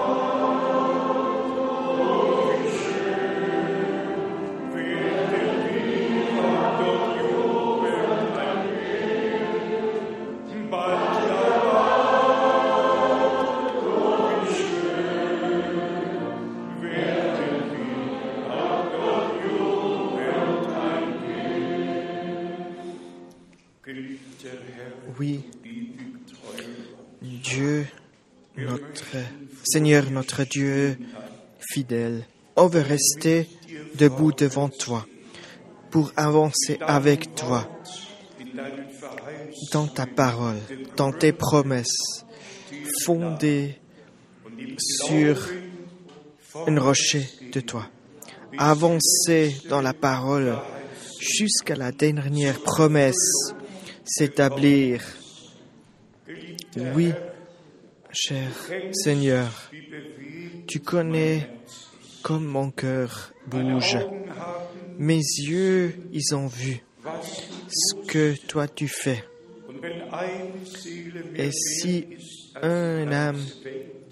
[29.73, 30.99] Seigneur, notre Dieu
[31.59, 33.49] fidèle, on veut rester
[33.95, 35.07] debout devant toi
[35.89, 37.67] pour avancer avec toi
[39.71, 40.59] dans ta parole,
[40.95, 42.23] dans tes promesses,
[43.01, 43.79] fondées
[44.77, 45.41] sur
[46.67, 47.89] un rocher de toi.
[48.59, 50.55] Avancer dans la parole
[51.19, 53.55] jusqu'à la dernière promesse
[54.05, 55.01] s'établir.
[56.93, 57.11] Oui,
[58.13, 58.49] cher
[58.91, 59.49] Seigneur,
[60.67, 61.49] tu connais
[62.21, 63.97] comme mon cœur bouge.
[64.97, 66.83] Mes yeux, ils ont vu
[67.69, 69.23] ce que toi tu fais.
[71.35, 72.07] Et si
[72.61, 73.43] un âme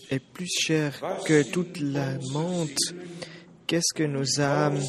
[0.10, 2.70] est plus cher que toute la monde,
[3.68, 4.82] qu'est-ce que nos âmes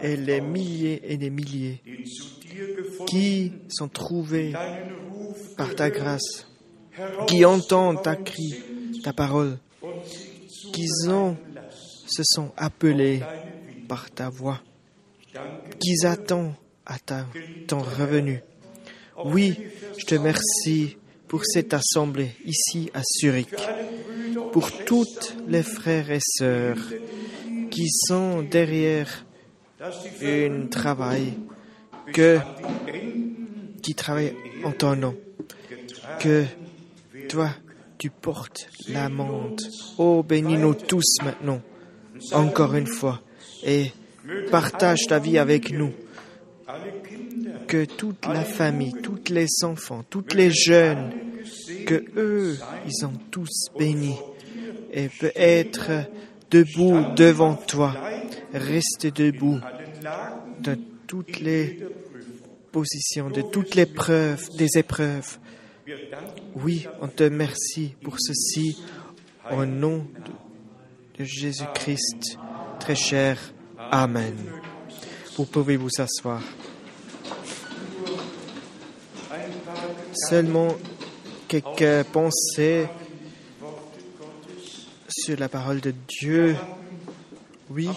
[0.00, 1.82] et les milliers et des milliers
[3.06, 4.52] qui sont trouvés
[5.56, 6.46] par ta grâce,
[7.26, 8.54] qui entendent ta cri,
[9.02, 9.58] ta parole,
[10.72, 13.22] qui se sont appelés
[13.88, 14.60] par ta voix,
[15.78, 16.54] qui attendent
[16.84, 17.26] à ta,
[17.66, 18.42] ton revenu.
[19.24, 19.58] Oui,
[19.96, 20.96] je te remercie
[21.28, 23.54] pour cette assemblée ici à Zurich,
[24.52, 26.78] pour toutes les frères et sœurs
[27.70, 29.26] qui sont derrière
[30.22, 31.34] un travail
[32.12, 32.38] que,
[33.82, 35.16] qui travaille en ton nom,
[36.20, 36.44] que
[37.26, 37.50] toi,
[37.98, 39.60] tu portes la monde.
[39.98, 41.60] Oh, bénis-nous tous maintenant,
[42.32, 43.20] encore une fois,
[43.64, 43.92] et
[44.50, 45.92] partage ta vie avec nous.
[47.68, 51.12] Que toute la famille, tous les enfants, tous les jeunes,
[51.86, 54.18] que eux, ils sont tous bénis
[54.92, 55.90] et peut être
[56.50, 57.94] debout devant toi.
[58.52, 59.58] Reste debout
[60.60, 61.80] de toutes les
[62.72, 65.38] positions, de toutes les preuves, des épreuves.
[66.54, 68.76] Oui, on te remercie pour ceci
[69.50, 70.06] au nom
[71.18, 72.38] de Jésus-Christ,
[72.80, 73.38] très cher.
[73.78, 74.36] Amen.
[75.36, 76.42] Vous pouvez vous asseoir.
[80.28, 80.74] Seulement
[81.46, 82.88] quelques pensées
[85.08, 86.56] sur la parole de Dieu.
[87.70, 87.88] Oui,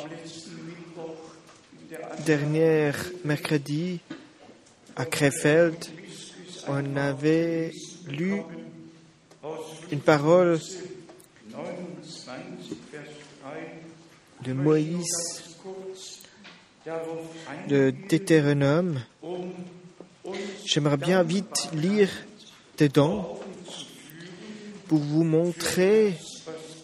[2.26, 2.92] dernier
[3.24, 4.00] mercredi
[4.96, 5.78] à Krefeld,
[6.68, 7.72] on avait
[8.08, 8.42] lu
[9.92, 10.60] une parole
[14.44, 15.44] de Moïse
[17.68, 19.02] de Deutéronome.
[20.66, 22.10] J'aimerais bien vite lire
[22.78, 23.40] dedans
[24.88, 26.16] pour vous montrer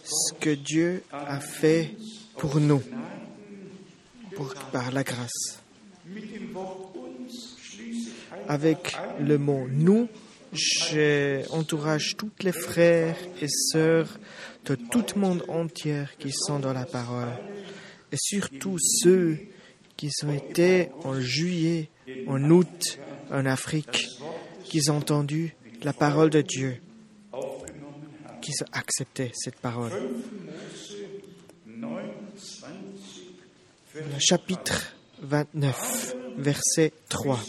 [0.04, 1.90] ce que Dieu a fait
[2.38, 2.82] pour nous,
[4.72, 5.60] par la grâce.
[8.48, 10.08] Avec le mot nous,
[10.52, 14.18] j'entourage tous les frères et sœurs
[14.64, 17.28] de tout le monde entier qui sont dans la parole,
[18.12, 19.38] et surtout ceux
[19.96, 21.88] qui ont été en juillet,
[22.26, 22.98] en août,
[23.30, 24.08] en Afrique,
[24.64, 26.76] qui ont entendu la parole de Dieu,
[28.40, 29.92] qui ont accepté cette parole.
[33.94, 37.40] Le chapitre 29, verset 3.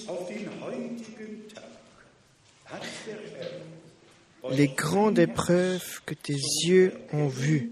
[4.52, 7.72] Les grandes épreuves que tes yeux ont vues,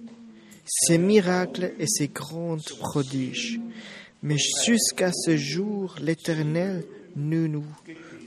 [0.65, 3.59] ces miracles et ces grands prodiges.
[4.23, 6.83] Mais jusqu'à ce jour, l'Éternel
[7.15, 7.65] ne nous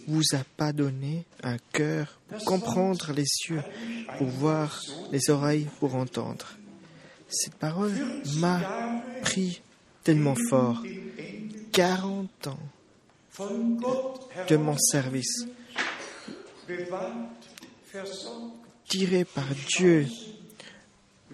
[0.07, 3.63] vous a pas donné un cœur pour comprendre les yeux,
[4.17, 4.81] pour voir
[5.13, 6.47] les oreilles pour entendre.
[7.29, 7.93] Cette parole
[8.37, 8.61] m'a
[9.23, 9.61] pris
[10.03, 10.83] tellement fort.
[11.73, 12.59] 40 ans
[14.49, 15.47] de mon service,
[18.87, 19.47] tiré par
[19.77, 20.07] Dieu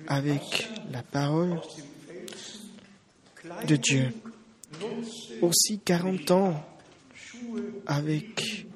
[0.07, 1.61] avec la parole
[3.67, 4.13] de Dieu.
[5.43, 6.65] Aussi 40 ans
[7.87, 8.67] avec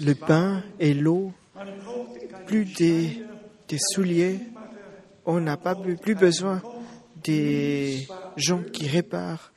[0.00, 1.32] le pain et l'eau,
[2.46, 3.22] plus des,
[3.92, 4.40] souliers,
[5.24, 6.62] on n'a pas plus besoin
[7.22, 9.52] des gens qui réparent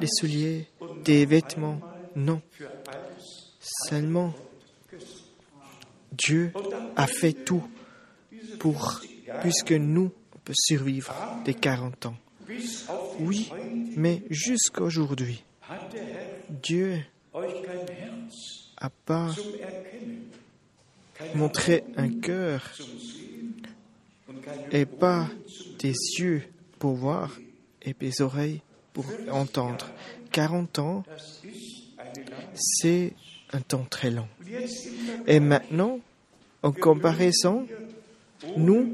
[0.00, 0.66] les souliers,
[1.04, 1.80] des vêtements,
[2.16, 2.40] non.
[3.60, 4.34] Seulement,
[6.16, 6.52] Dieu
[6.96, 7.64] a fait tout
[8.58, 9.00] pour,
[9.42, 10.12] puisque nous,
[10.44, 12.16] peut survivre des 40 ans.
[13.20, 13.50] Oui,
[13.96, 15.42] mais jusqu'aujourd'hui,
[16.50, 17.00] Dieu
[17.34, 19.30] n'a pas
[21.34, 22.70] montré un cœur
[24.70, 25.28] et pas
[25.78, 26.42] des yeux
[26.78, 27.30] pour voir
[27.82, 28.60] et des oreilles
[28.92, 29.86] pour entendre.
[30.30, 31.04] 40 ans,
[32.54, 33.14] c'est
[33.54, 34.28] un temps très long.
[35.26, 36.00] Et maintenant,
[36.62, 37.66] en comparaison,
[38.56, 38.92] nous,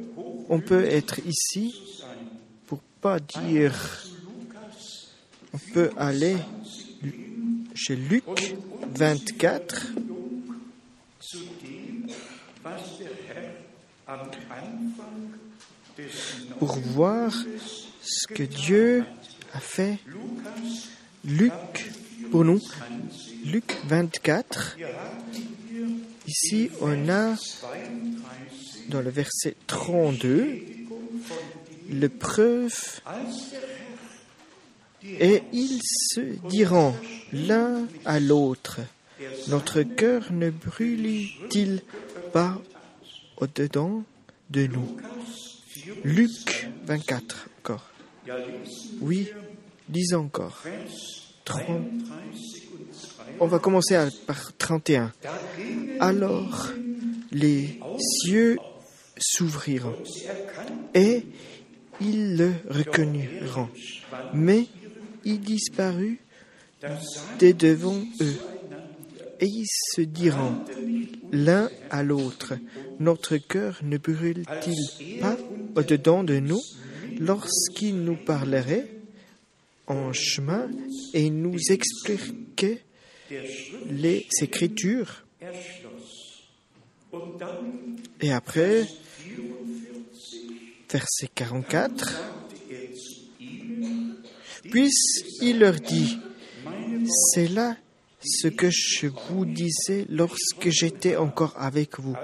[0.49, 1.75] on peut être ici
[2.67, 3.75] pour pas dire,
[5.55, 6.37] on peut aller
[7.75, 8.25] chez Luc
[8.95, 9.87] 24,
[16.59, 17.33] pour voir
[18.03, 19.05] ce que Dieu
[19.55, 19.99] a fait.
[21.25, 21.53] Luc,
[22.31, 22.61] pour nous,
[23.45, 24.77] Luc 24,
[26.27, 27.37] ici on a
[28.89, 30.59] dans le verset 32
[31.91, 33.01] le preuve
[35.03, 36.95] Et ils se diront
[37.33, 38.81] l'un à l'autre,
[39.49, 41.83] notre cœur ne brûle-t-il
[42.33, 42.61] pas
[43.39, 44.05] au-dedans
[44.51, 44.97] de nous?
[46.05, 47.91] Luc 24 encore.
[49.01, 49.29] Oui,
[49.89, 50.63] dis encore.
[51.45, 51.67] 30.
[53.41, 55.13] On va commencer par 31.
[56.01, 56.69] Alors
[57.33, 58.59] les cieux
[59.19, 59.95] s'ouvriront
[60.95, 61.25] et
[62.01, 63.69] ils le reconnurent.
[64.35, 64.67] Mais
[65.25, 66.19] il disparut
[67.39, 68.37] de devant eux.
[69.43, 70.55] Et ils se diront
[71.33, 72.55] l'un à l'autre,
[72.99, 75.37] notre cœur ne brûle-t-il pas
[75.77, 76.61] au-dedans de nous
[77.19, 79.00] lorsqu'il nous parlerait?
[79.91, 80.71] En chemin
[81.13, 82.83] et nous expliquait
[83.91, 85.25] les Écritures.
[88.21, 88.87] Et après,
[90.89, 92.23] verset 44,
[94.71, 94.91] puis
[95.41, 96.19] il leur dit,
[97.35, 97.77] c'est là
[98.23, 102.17] ce que je vous disais lorsque j'étais encore avec vous,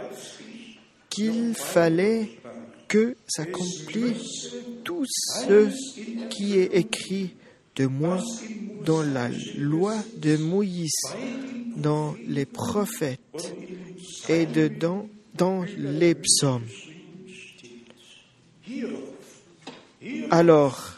[1.11, 2.39] qu'il fallait
[2.87, 4.53] que s'accomplisse
[4.85, 5.69] tout ce
[6.29, 7.35] qui est écrit
[7.77, 8.23] de moi
[8.85, 10.93] dans la loi de Moïse,
[11.77, 13.55] dans les prophètes
[14.29, 16.67] et dedans dans les psaumes.
[20.31, 20.95] Alors,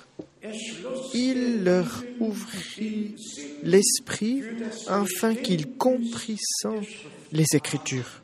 [1.15, 3.15] il leur ouvrit
[3.63, 4.43] l'esprit
[4.87, 6.67] afin qu'ils comprissent
[7.33, 8.23] les Écritures.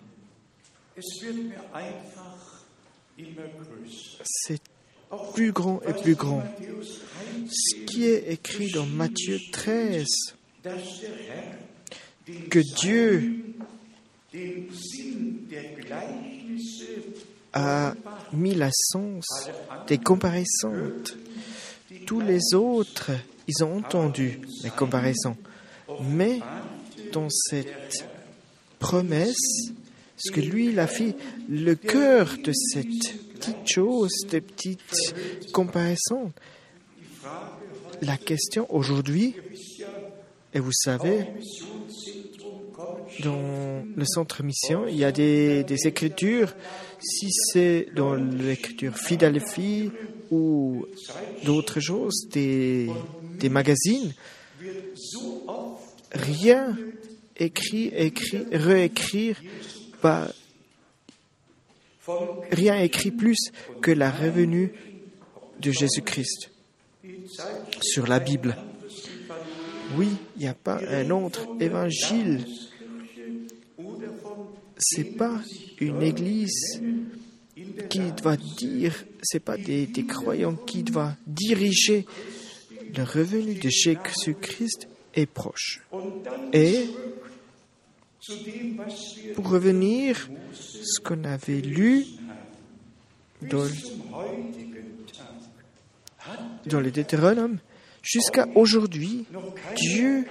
[5.34, 6.42] Plus grand et plus grand.
[7.50, 10.06] Ce qui est écrit dans Matthieu 13,
[12.50, 13.44] que Dieu
[17.52, 17.94] a
[18.32, 19.26] mis la sens
[19.86, 20.92] des comparaisons.
[22.06, 23.12] Tous les autres,
[23.46, 25.36] ils ont entendu les comparaisons.
[26.02, 26.40] Mais
[27.12, 28.08] dans cette
[28.78, 29.70] promesse,
[30.16, 31.14] ce que lui, il a fait,
[31.48, 35.14] le cœur de cette petite chose, de petites
[35.52, 36.32] comparaisons,
[38.00, 39.34] la question aujourd'hui,
[40.54, 41.26] et vous savez,
[43.22, 46.54] dans le centre mission, il y a des, des écritures,
[47.00, 49.90] si c'est dans l'écriture Philadelphie
[50.30, 50.86] ou
[51.44, 52.88] d'autres choses, des,
[53.38, 54.14] des magazines,
[56.12, 56.76] rien
[57.36, 59.40] écrit, écrit, réécrire,
[60.00, 60.28] pas,
[62.50, 64.72] rien écrit plus que la revenue
[65.60, 66.50] de Jésus-Christ
[67.80, 68.56] sur la Bible.
[69.96, 72.44] Oui, il n'y a pas un autre évangile.
[74.78, 75.40] C'est pas
[75.80, 76.80] une église
[77.88, 82.06] qui doit dire, c'est pas des, croyants qui doivent diriger.
[82.96, 85.82] Le revenu de Jésus-Christ est proche.
[86.52, 86.86] Et
[89.34, 92.06] pour revenir, ce qu'on avait lu
[93.42, 93.66] dans,
[96.66, 97.58] dans le Deutéronome,
[98.02, 99.26] jusqu'à aujourd'hui,
[99.76, 100.24] Dieu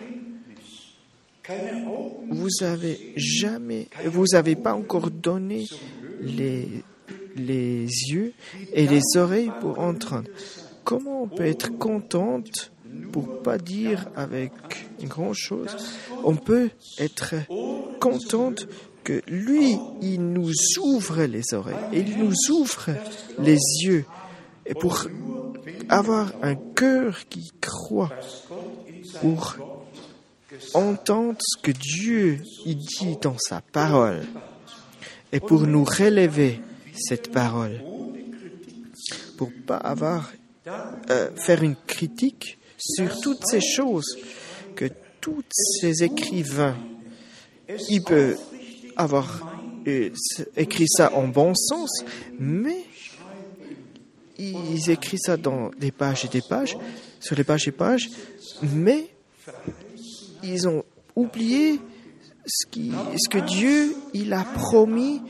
[2.29, 5.67] vous avez jamais, vous n'avez pas encore donné
[6.21, 6.69] les,
[7.35, 8.33] les yeux
[8.71, 10.29] et les oreilles pour entendre.
[10.83, 12.71] Comment on peut être contente
[13.11, 14.51] pour pas dire avec
[15.01, 15.75] une grande chose
[16.23, 17.35] On peut être
[17.99, 18.67] contente
[19.03, 22.89] que lui, il nous ouvre les oreilles il nous ouvre
[23.39, 24.05] les yeux.
[24.65, 25.07] Et pour
[25.89, 28.11] avoir un cœur qui croit,
[29.21, 29.57] pour
[30.73, 34.21] entendre ce que Dieu il dit dans sa parole
[35.31, 36.61] et pour nous relever
[36.93, 37.81] cette parole,
[39.37, 40.31] pour pas avoir
[41.09, 44.17] euh, faire une critique sur toutes ces choses
[44.75, 44.89] que
[45.21, 45.43] tous
[45.79, 46.75] ces écrivains
[47.89, 48.37] ils peuvent
[48.95, 49.51] avoir
[49.87, 50.09] euh,
[50.57, 52.03] écrit ça en bon sens,
[52.39, 52.83] mais
[54.37, 56.75] ils écrivent ça dans des pages et des pages,
[57.19, 58.09] sur les pages et pages,
[58.61, 59.07] mais
[60.43, 60.83] ils ont
[61.15, 61.79] oublié
[62.45, 65.21] ce, qui, ce que Dieu il a promis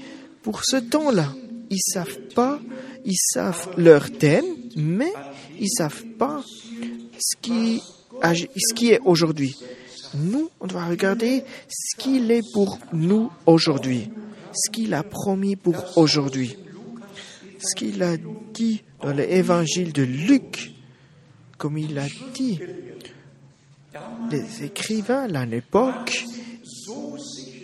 [0.42, 1.34] pour ce temps-là.
[1.70, 2.60] Ils savent pas,
[3.06, 4.46] ils savent leur thème,
[4.76, 5.14] mais
[5.60, 6.44] ils savent pas
[7.20, 9.56] ce qui, est aujourd'hui.
[10.16, 14.10] Nous, on doit regarder ce qu'il est pour nous aujourd'hui,
[14.54, 16.58] ce qu'il a promis pour aujourd'hui,
[17.60, 18.18] ce qu'il a
[18.54, 20.72] dit dans l'évangile de Luc,
[21.58, 22.60] comme il a dit.
[24.32, 26.26] Les écrivains, à l'époque,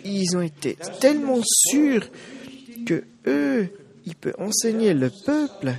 [0.04, 2.08] ils ont été tellement sûrs
[2.86, 3.68] que eux,
[4.06, 5.74] ils peuvent enseigner le peuple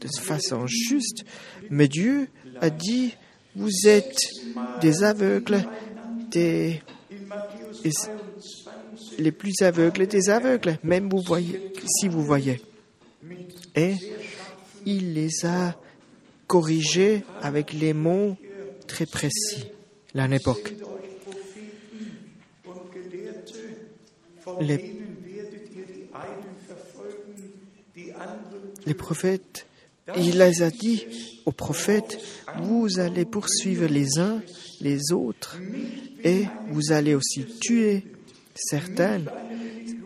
[0.00, 1.24] de façon juste,
[1.68, 2.28] mais Dieu
[2.60, 3.14] a dit
[3.56, 4.18] vous êtes
[4.80, 5.64] des aveugles,
[6.30, 6.80] des,
[9.18, 12.60] les plus aveugles des aveugles, même vous voyez, si vous voyez.
[13.74, 13.94] Et
[14.86, 15.76] il les a
[16.46, 18.36] corrigés avec les mots
[18.86, 19.66] très précis,
[20.14, 20.74] la époque.
[22.66, 23.54] und Gelehrte,
[24.44, 24.96] von Les,
[28.86, 29.66] les prophètes,
[30.16, 31.04] il les a dit
[31.46, 32.18] aux prophètes,
[32.58, 34.42] vous allez poursuivre les uns
[34.80, 35.58] les autres
[36.24, 38.04] et vous allez aussi tuer
[38.54, 39.20] certains.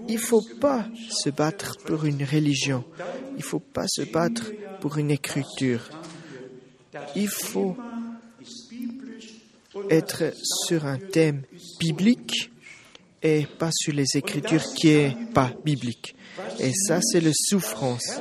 [0.09, 2.84] Il ne faut pas se battre pour une religion.
[3.32, 5.88] Il ne faut pas se battre pour une écriture.
[7.16, 7.76] Il faut
[9.90, 10.32] être
[10.66, 11.42] sur un thème
[11.80, 12.50] biblique
[13.22, 16.14] et pas sur les écritures qui est pas biblique.
[16.61, 18.20] Et ça, c'est la souffrance.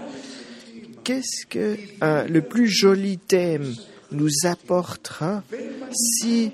[1.04, 3.76] Qu'est-ce que euh, le plus joli thème
[4.12, 5.44] nous apportera
[5.92, 6.52] si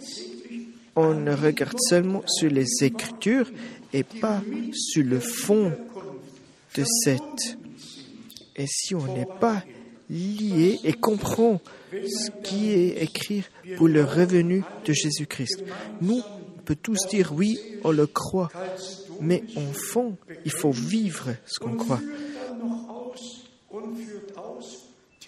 [0.95, 3.51] on ne regarde seulement sur les écritures
[3.93, 4.41] et pas
[4.73, 5.71] sur le fond
[6.75, 7.57] de cette?
[8.55, 9.63] Et si on n'est pas
[10.09, 13.43] lié et comprend ce qui est écrit
[13.77, 15.63] pour le revenu de Jésus-Christ?
[16.01, 16.21] Nous,
[16.57, 18.49] on peut tous dire oui, on le croit,
[19.21, 22.01] mais en fond, il faut vivre ce qu'on croit.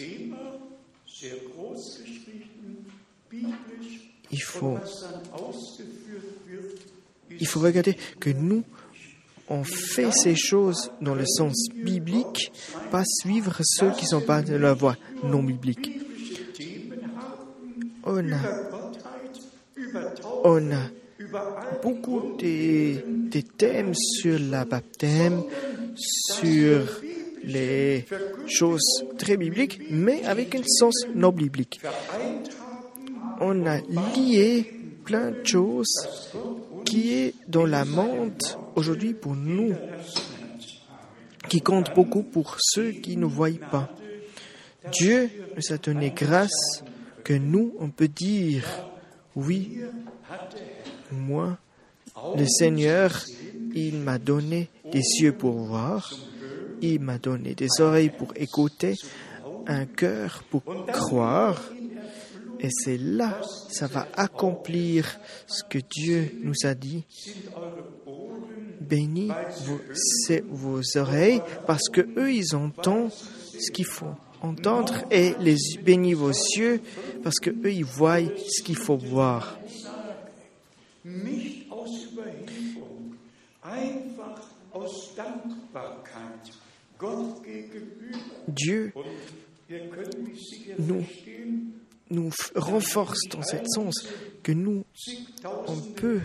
[0.01, 0.59] Thema,
[1.05, 2.85] sehr groß geschrieben,
[3.29, 4.79] biblisch, Il faut,
[7.39, 8.63] il faut regarder que nous,
[9.49, 12.51] on fait ces choses dans le sens biblique,
[12.89, 15.99] pas suivre ceux qui ne sont pas de la voie non biblique.
[18.03, 18.41] On a,
[20.45, 20.89] on a
[21.83, 25.43] beaucoup de, de thèmes sur la baptême,
[25.95, 26.87] sur
[27.43, 28.05] les
[28.47, 31.81] choses très bibliques, mais avec un sens non biblique.
[33.39, 33.79] On a
[34.15, 34.65] lié
[35.03, 36.07] plein de choses
[36.85, 39.73] qui est dans la menthe aujourd'hui pour nous,
[41.49, 43.89] qui compte beaucoup pour ceux qui ne voient pas.
[44.91, 46.83] Dieu nous a donné grâce
[47.23, 48.65] que nous, on peut dire,
[49.35, 49.79] oui,
[51.11, 51.57] moi,
[52.35, 53.23] le Seigneur,
[53.73, 56.13] il m'a donné des yeux pour voir,
[56.81, 58.95] il m'a donné des oreilles pour écouter,
[59.67, 61.61] un cœur pour croire,
[62.59, 67.05] et c'est là, ça va accomplir ce que Dieu nous a dit.
[68.79, 69.31] Bénis
[70.49, 75.33] vos, oreilles, parce que eux, ils entendent ce qu'il faut entendre, et
[75.83, 76.81] bénis vos yeux,
[77.23, 79.57] parce que eux, ils voient ce qu'il faut voir.
[88.47, 88.93] Dieu
[92.09, 94.07] nous, renforce dans ce sens
[94.43, 94.83] que nous,
[95.67, 96.21] on peut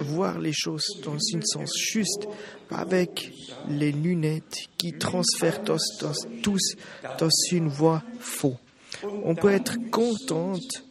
[0.00, 2.26] voir les choses dans un sens juste,
[2.70, 3.32] avec
[3.68, 6.74] les lunettes qui transfèrent tous,
[7.18, 8.56] dans une voie faux.
[9.02, 10.84] On peut être contente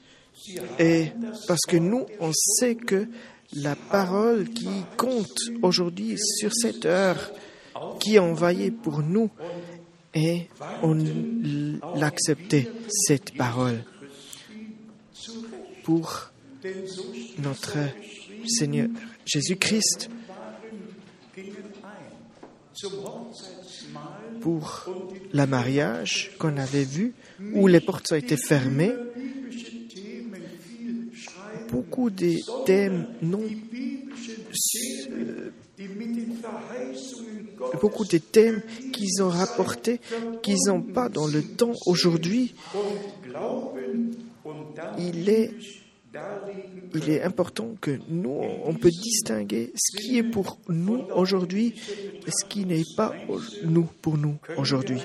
[1.48, 3.08] parce que nous, on sait que
[3.54, 7.32] la parole qui compte aujourd'hui sur cette heure,
[8.00, 9.30] qui est envoyée pour nous,
[10.14, 10.48] et
[10.84, 10.98] on
[11.96, 13.84] l'acceptait, cette parole,
[15.84, 16.32] pour
[17.40, 17.78] notre
[18.46, 18.88] Seigneur
[19.26, 20.10] Jésus-Christ,
[24.42, 24.86] pour
[25.34, 27.14] le mariage qu'on avait vu,
[27.54, 28.94] où les portes ont été fermées,
[31.70, 33.44] beaucoup de thèmes non
[37.82, 40.00] beaucoup de thèmes qu'ils ont rapportés,
[40.42, 42.54] qu'ils n'ont pas dans le temps aujourd'hui,
[44.98, 45.52] il est,
[47.24, 51.74] important que nous, on peut distinguer ce qui est pour nous aujourd'hui
[52.26, 53.14] et ce qui n'est pas
[53.64, 55.02] nous pour nous aujourd'hui.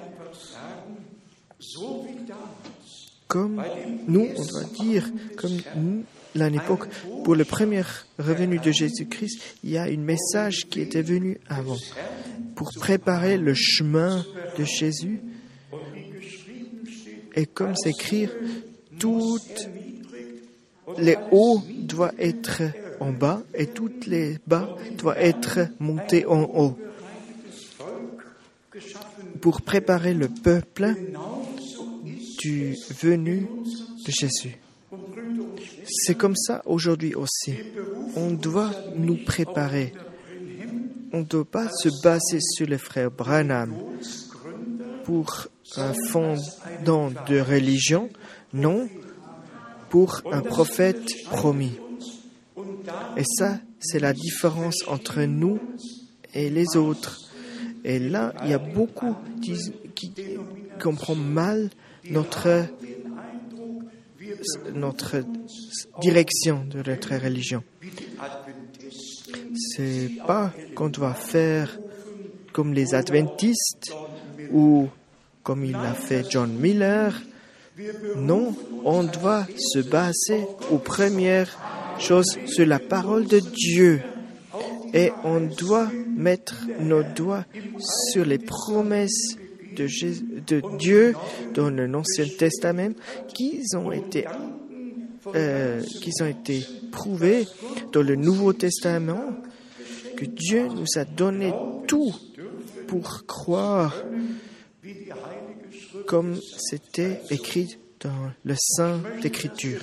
[3.29, 3.63] Comme
[4.07, 6.05] nous, on doit dire, comme nous,
[6.41, 6.89] à l'époque,
[7.25, 7.83] pour le premier
[8.19, 11.77] revenu de Jésus-Christ, il y a un message qui était venu avant
[12.55, 14.25] pour préparer le chemin
[14.59, 15.21] de Jésus.
[17.35, 18.31] Et comme s'écrire,
[18.99, 19.69] toutes
[20.99, 22.63] les hauts doivent être
[23.01, 26.79] en bas et toutes les bas doivent être montés en haut
[29.41, 30.95] pour préparer le peuple
[32.39, 33.47] du venu
[34.07, 34.57] de Jésus.
[35.85, 37.55] C'est comme ça aujourd'hui aussi.
[38.17, 39.93] On doit nous préparer.
[41.13, 43.75] On ne doit pas se baser sur les frères Branham
[45.05, 48.09] pour un fondant de religion.
[48.53, 48.89] Non,
[49.91, 51.79] pour un prophète promis.
[53.17, 55.59] Et ça, c'est la différence entre nous
[56.35, 57.19] et les autres.
[57.85, 59.55] Et là, il y a beaucoup qui,
[60.81, 61.71] comprennent mal
[62.11, 62.67] notre,
[64.75, 65.25] notre
[66.01, 67.63] direction de notre religion.
[69.55, 71.79] C'est pas qu'on doit faire
[72.53, 73.95] comme les adventistes
[74.53, 74.89] ou
[75.43, 77.21] comme il a fait John Miller.
[78.17, 78.55] Non,
[78.85, 81.59] on doit se baser aux premières
[81.99, 84.03] choses sur la parole de Dieu.
[84.95, 87.45] Et on doit mettre nos doigts
[88.13, 89.37] sur les promesses
[89.75, 91.15] de, Dieu
[91.55, 92.95] dans l'Ancien Testament
[93.35, 94.27] qui ont été
[95.35, 95.81] euh,
[96.21, 97.47] ont été prouvées
[97.93, 99.37] dans le Nouveau Testament
[100.17, 101.53] que Dieu nous a donné
[101.87, 102.13] tout
[102.89, 103.95] pour croire
[106.07, 109.81] comme c'était écrit dans le Saint d'Écriture.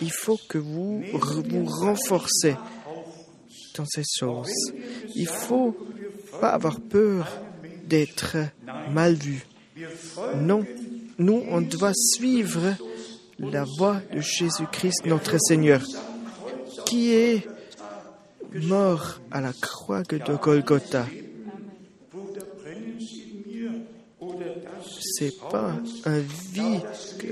[0.00, 2.56] Il faut que vous vous renforcez
[3.78, 4.52] dans ces choses.
[5.14, 5.74] Il faut
[6.40, 7.40] pas avoir peur
[7.86, 8.36] d'être
[8.90, 9.46] mal vu.
[10.36, 10.64] Non,
[11.18, 12.74] nous, on doit suivre
[13.38, 15.82] la voie de Jésus-Christ, notre Seigneur,
[16.86, 17.46] qui est
[18.52, 21.06] mort à la croix de Golgotha.
[25.18, 25.72] C'est pas
[26.04, 26.80] un vie,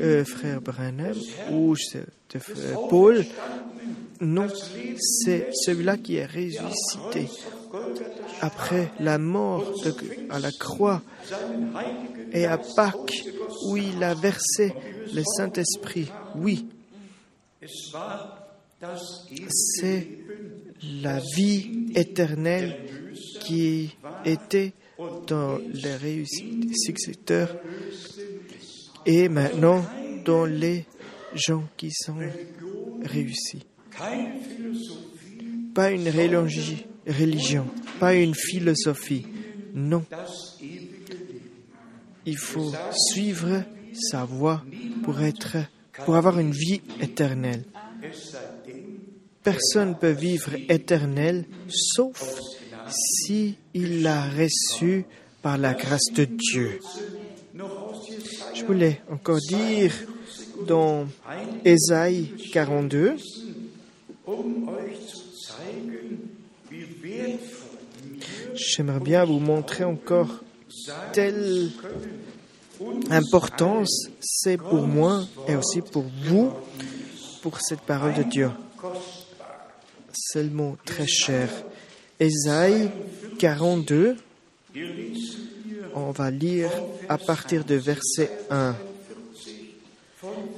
[0.00, 1.14] euh, frère Branham
[1.52, 1.76] ou
[2.34, 3.24] de frère Paul.
[4.20, 4.48] Non,
[4.98, 7.28] c'est celui-là qui est ressuscité
[8.40, 9.72] après la mort
[10.30, 11.00] à la croix
[12.32, 13.24] et à Pâques
[13.68, 14.74] où il a versé
[15.14, 16.10] le Saint-Esprit.
[16.34, 16.66] Oui,
[19.48, 20.08] c'est
[21.02, 22.80] la vie éternelle
[23.42, 24.72] qui était
[25.26, 27.56] dans les réussiteurs
[29.04, 29.84] et maintenant
[30.24, 30.86] dans les
[31.34, 32.16] gens qui sont
[33.02, 33.64] réussis.
[35.74, 37.66] Pas une religion,
[38.00, 39.26] pas une philosophie.
[39.74, 40.04] Non.
[42.24, 42.72] Il faut
[43.12, 44.64] suivre sa voie
[45.04, 45.58] pour être,
[46.04, 47.64] pour avoir une vie éternelle.
[49.42, 52.40] Personne ne peut vivre éternel sauf
[52.88, 55.04] si l'a reçu
[55.42, 56.80] par la grâce de Dieu.
[58.54, 59.92] Je voulais encore dire
[60.66, 61.06] dans
[61.64, 63.16] Ésaïe 42,
[68.54, 70.42] j'aimerais bien vous montrer encore
[71.12, 71.70] telle
[73.10, 76.52] importance c'est pour moi et aussi pour vous,
[77.42, 78.50] pour cette parole de Dieu.
[80.52, 81.48] Mot très cher.
[82.18, 82.90] Ésaïe
[83.38, 84.16] 42,
[85.94, 86.70] on va lire
[87.10, 88.74] à partir de verset 1.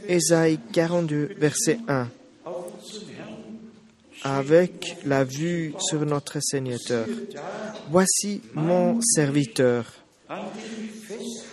[0.06, 2.08] Ésaïe 42, verset 1.
[4.22, 6.78] Avec la vue sur notre Seigneur.
[7.90, 9.92] Voici mon serviteur,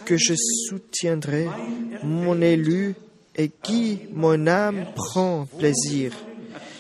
[0.06, 0.36] que je
[0.70, 1.48] soutiendrai,
[2.04, 2.94] mon élu,
[3.36, 6.14] et qui mon âme prend plaisir.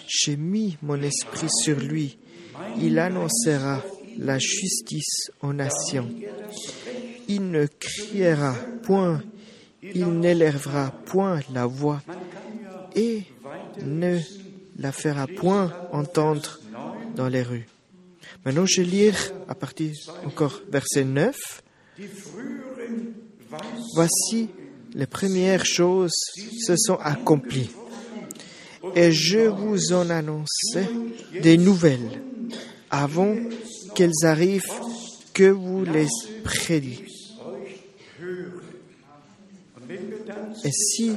[0.07, 2.17] J'ai mis mon esprit sur lui
[2.81, 3.81] il annoncera
[4.17, 6.09] la justice aux nations.
[7.27, 9.21] Il ne criera point,
[9.81, 12.01] il n'élèvera point la voix
[12.95, 13.23] et
[13.83, 14.19] ne
[14.79, 16.59] la fera point entendre
[17.15, 17.67] dans les rues.
[18.45, 19.15] Maintenant, je vais lire
[19.47, 19.91] à partir
[20.25, 21.63] encore verset 9.
[23.95, 24.49] Voici
[24.93, 26.13] les premières choses
[26.65, 27.71] se sont accomplies.
[28.95, 30.77] Et je vous en annonce
[31.41, 32.21] des nouvelles
[32.89, 33.35] avant
[33.95, 34.63] qu'elles arrivent,
[35.33, 36.07] que vous les
[36.43, 37.03] prédit.
[40.63, 41.11] Et si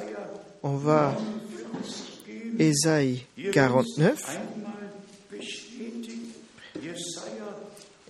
[0.63, 1.17] on va
[2.59, 4.41] Ésaïe 49,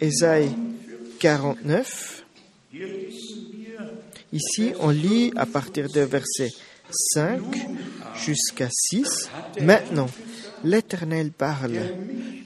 [0.00, 0.50] Ésaïe
[1.20, 2.24] 49,
[4.32, 6.50] ici on lit à partir de verset
[6.90, 7.40] 5
[8.24, 9.30] jusqu'à 6.
[9.60, 10.08] Maintenant,
[10.64, 11.78] l'Éternel parle,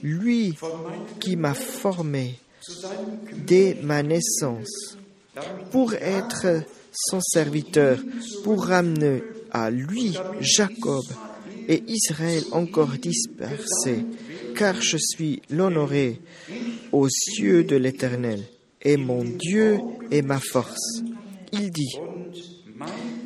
[0.01, 0.53] lui
[1.19, 2.39] qui m'a formé
[3.45, 4.97] dès ma naissance,
[5.71, 7.99] pour être son serviteur,
[8.43, 11.03] pour ramener à lui Jacob
[11.67, 14.05] et Israël encore dispersé,
[14.55, 16.21] car je suis l'honoré
[16.91, 17.07] aux
[17.39, 18.43] yeux de l'Éternel,
[18.81, 19.79] et mon Dieu
[20.11, 21.01] est ma force.
[21.51, 21.97] Il dit,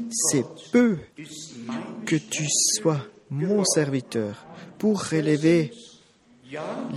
[0.10, 0.98] c'est peu
[2.06, 4.46] que tu sois mon serviteur
[4.80, 5.72] pour relever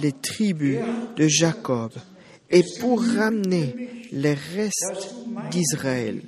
[0.01, 0.79] les tribus
[1.17, 1.93] de Jacob
[2.51, 5.15] et pour ramener les restes
[5.51, 6.23] d'Israël.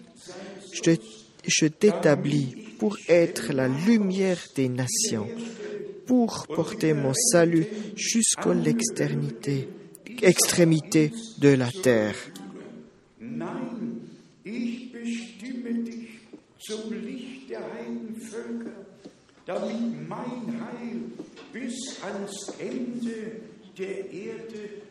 [1.46, 5.28] Je t'établis pour être la lumière des nations,
[6.06, 9.68] pour porter mon salut jusqu'à l'extrémité
[10.22, 12.14] extrémité de la terre.
[21.52, 23.40] Bis ans Ende
[23.76, 24.82] der Erde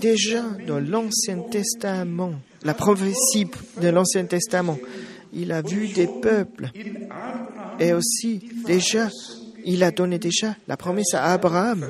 [0.00, 3.46] Déjà dans l'Ancien Testament, la prophétie
[3.80, 4.78] de l'Ancien Testament,
[5.32, 6.70] il a vu des peuples.
[7.80, 9.08] et aussi déjà,
[9.64, 11.86] il a donné déjà la promesse à Abraham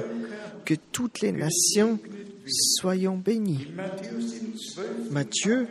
[0.64, 1.98] que toutes les nations
[2.46, 3.66] soyons bénies.
[3.74, 5.66] Matthäus im 12 Matthieu,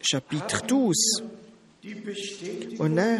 [0.00, 0.94] chapitre 12,
[1.82, 3.18] die Bestätigung on a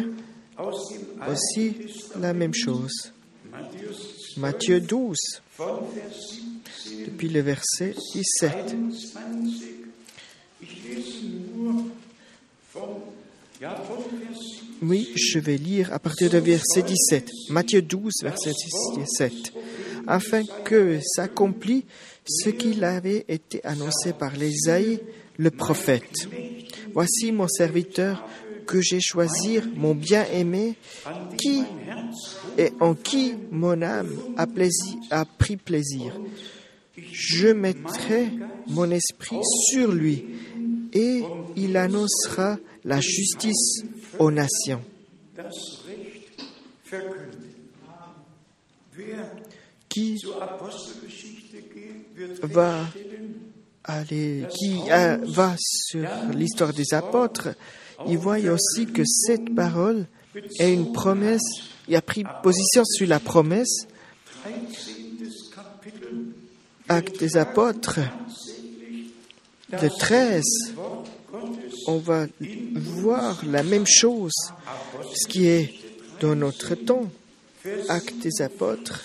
[0.57, 1.75] aussi
[2.19, 3.11] la même chose.
[4.37, 5.17] Matthieu 12,
[5.57, 6.09] von Vers
[6.85, 8.51] 17 depuis le verset 17.
[8.53, 9.15] 21.
[10.61, 11.25] Ich lese
[11.55, 11.85] nur
[12.73, 13.01] vom,
[13.61, 14.65] ja, von Vers 17.
[14.81, 17.29] Oui, je vais lire à partir du verset 17.
[17.49, 18.51] Matthieu 12, verset
[18.97, 19.53] 17.
[20.07, 21.83] Afin que s'accomplisse
[22.27, 24.99] ce qu'il avait été annoncé par l'Ésaïe,
[25.37, 26.27] le prophète.
[26.93, 28.27] Voici mon serviteur
[28.65, 30.75] que j'ai choisi, mon bien-aimé,
[31.37, 31.63] qui
[32.57, 34.45] et en qui mon âme a,
[35.11, 36.13] a pris plaisir.
[36.97, 38.31] Je mettrai
[38.67, 39.39] mon esprit
[39.69, 40.25] sur lui
[40.93, 41.23] et
[41.55, 43.83] il annoncera la justice
[44.17, 44.81] aux nations.
[49.89, 50.21] Qui
[52.43, 52.85] va
[53.83, 57.49] aller, qui euh, va sur l'histoire des apôtres,
[58.07, 60.05] il voit aussi que cette parole
[60.59, 61.41] est une promesse.
[61.87, 63.87] Il a pris position sur la promesse.
[64.43, 64.53] 13.
[65.55, 66.09] Kapitel,
[66.87, 67.99] Acte des apôtres,
[69.71, 70.43] le 13,
[70.75, 72.27] Wort Gottes on va
[72.73, 74.33] voir la même chose,
[75.13, 75.73] ce qui est
[76.19, 77.09] dans notre temps.
[77.89, 79.03] Acte des apôtres,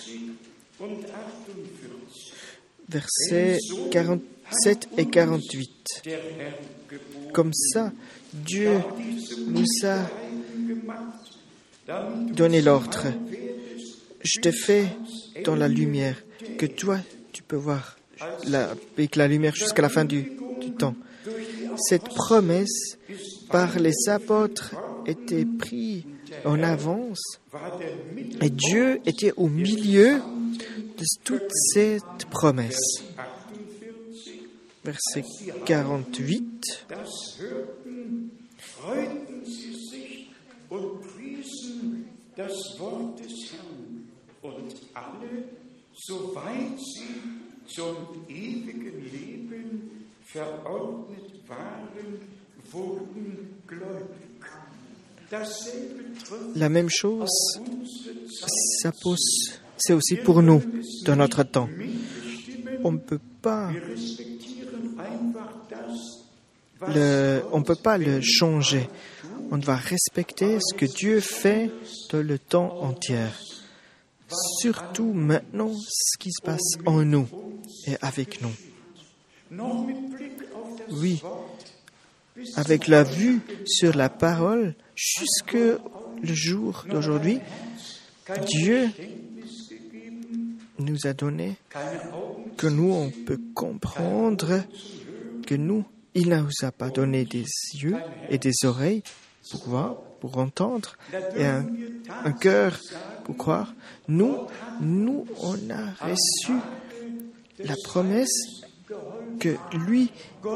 [0.79, 2.33] und 48.
[2.89, 3.59] versets
[3.91, 5.69] 47 et 48.
[6.03, 6.53] Der Herr
[6.89, 7.91] geboren, Comme ça,
[8.33, 8.79] Dieu
[9.47, 9.97] nous a
[12.31, 13.07] donné l'ordre.
[14.23, 14.87] Je te fais
[15.43, 16.15] dans la lumière,
[16.57, 16.99] que toi,
[17.33, 17.97] tu peux voir
[18.53, 20.95] avec la lumière jusqu'à la fin du, du temps.
[21.77, 22.97] Cette promesse
[23.49, 24.75] par les apôtres
[25.05, 26.03] était prise
[26.45, 27.41] en avance
[28.41, 30.21] et Dieu était au milieu
[30.97, 33.03] de toute cette promesse.
[33.15, 35.23] 48, Verset
[35.65, 36.85] 48.
[38.81, 40.27] Freuten sie sich
[40.69, 42.05] und priesen
[42.35, 44.07] das Wort des Herrn.
[44.41, 45.43] Und alle,
[45.93, 47.21] soweit sie
[47.67, 47.95] zum
[48.27, 52.21] ewigen Leben verordnet waren,
[52.71, 54.31] wurden gläubig.
[56.55, 57.29] La même chose,
[59.77, 60.61] c'est aussi pour nous
[61.05, 61.69] dans notre temps.
[62.83, 63.71] On ne peut pas
[66.87, 68.89] le, on peut pas le changer.
[69.51, 71.69] On doit respecter ce que Dieu fait
[72.11, 73.25] dans le temps entier.
[74.59, 77.27] Surtout maintenant, ce qui se passe en nous
[77.87, 78.53] et avec nous.
[80.89, 81.21] Oui,
[82.55, 87.39] avec la vue sur la parole jusque le jour d'aujourd'hui,
[88.47, 88.89] Dieu
[90.79, 91.57] nous a donné
[92.57, 94.63] que nous, on peut comprendre
[95.45, 95.83] que nous,
[96.13, 97.95] il ne nous a pas donné des yeux
[98.29, 99.03] et des oreilles
[99.49, 100.95] pour voir, pour entendre,
[101.35, 101.65] et un,
[102.23, 102.77] un cœur
[103.23, 103.73] pour croire.
[104.07, 104.35] Nous,
[104.81, 106.53] nous, on a reçu
[107.63, 108.61] la promesse
[109.39, 109.55] que
[109.87, 110.11] lui,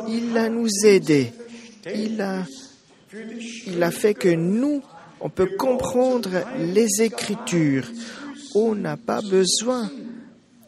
[0.10, 1.32] il a nous aidés.
[1.94, 2.44] Il a,
[3.68, 4.82] il a fait que nous,
[5.22, 7.90] on peut comprendre les Écritures.
[8.56, 9.90] On n'a pas besoin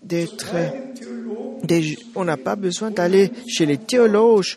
[0.01, 0.55] d'être
[2.15, 4.55] on n'a pas besoin d'aller chez les théologues,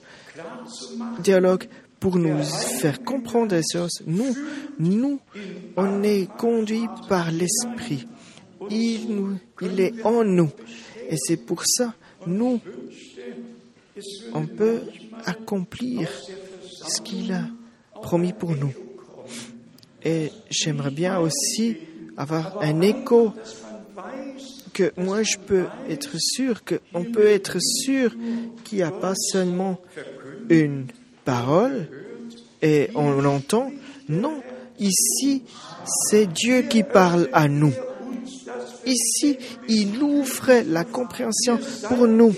[1.20, 1.68] théologues
[1.98, 4.02] pour nous faire comprendre les choses.
[4.06, 4.34] Nous,
[4.78, 5.20] nous,
[5.76, 8.06] on est conduit par l'Esprit.
[8.70, 10.50] Il, nous, il est en nous.
[11.08, 11.94] Et c'est pour ça,
[12.26, 12.60] nous,
[14.32, 14.80] on peut
[15.26, 16.08] accomplir
[16.88, 17.44] ce qu'il a
[17.92, 18.72] promis pour nous.
[20.02, 21.76] Et j'aimerais bien aussi
[22.16, 23.32] avoir un écho
[24.72, 28.14] que moi je peux être sûr qu'on peut être sûr
[28.64, 29.78] qu'il n'y a pas seulement
[30.48, 30.86] une
[31.24, 31.88] parole
[32.62, 33.70] et on l'entend.
[34.08, 34.42] Non,
[34.78, 35.42] ici
[35.84, 37.72] c'est Dieu qui parle à nous.
[38.86, 39.36] Ici,
[39.68, 41.58] il ouvre la compréhension
[41.88, 42.34] pour nous.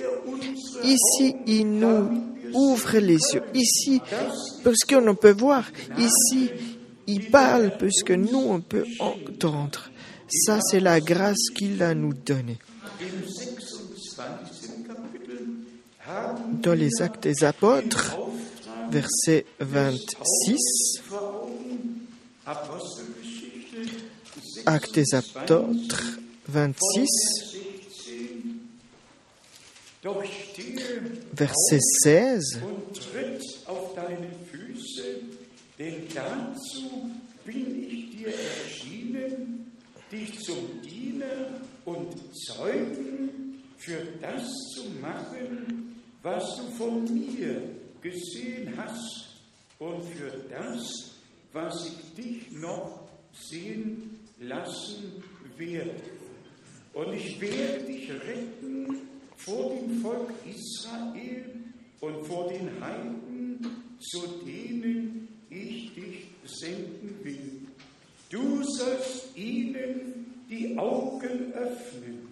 [0.85, 2.11] Ici, il nous
[2.53, 3.43] ouvre les yeux.
[3.55, 4.01] Ici,
[4.65, 5.65] parce qu'on peut voir.
[5.99, 6.51] Ici,
[7.07, 9.91] il parle parce que nous, on peut entendre.
[10.29, 12.59] Ça, c'est la grâce qu'il a nous donnée.
[16.63, 18.17] Dans les actes des apôtres,
[18.93, 20.59] verset 26,
[24.67, 27.09] actes des apôtres 26,
[31.35, 35.21] verset 16, und tritt auf deine Füße,
[35.79, 37.11] denn dazu
[37.47, 39.73] bin ich dir erschienen,
[40.11, 49.37] dich zum Diener und Zeugen für das zu machen, was du von mir gesehen hast
[49.79, 51.13] und für das,
[51.53, 55.23] was ich dich noch sehen lassen
[55.57, 55.95] werde.
[56.93, 58.99] Und ich werde dich retten
[59.37, 61.45] vor dem Volk Israel
[62.01, 63.67] und vor den Heiden,
[63.99, 67.67] zu denen ich dich senden will.
[68.31, 72.29] Du sollst ihnen die Augen öffnen,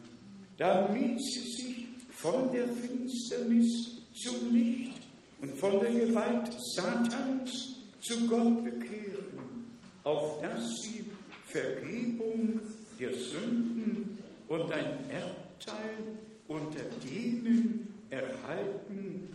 [0.57, 5.00] damit sie sich von der Finsternis zum Licht
[5.43, 9.67] und von der Gewalt Satans zu Gott bekehren,
[10.05, 11.05] auf dass sie
[11.47, 12.61] Vergebung
[12.99, 14.19] der Sünden
[14.49, 16.19] und ein Erbteil
[16.49, 19.29] unter denen erhalten,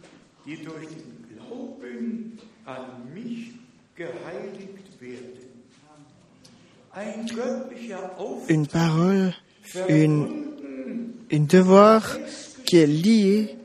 [0.46, 3.52] die durch den Glauben an mich
[3.96, 5.46] geheiligt werden.
[6.92, 8.12] Ein göttlicher
[8.48, 9.34] une parole,
[9.90, 10.54] une,
[11.30, 12.02] une devoir
[12.66, 13.56] qui est liée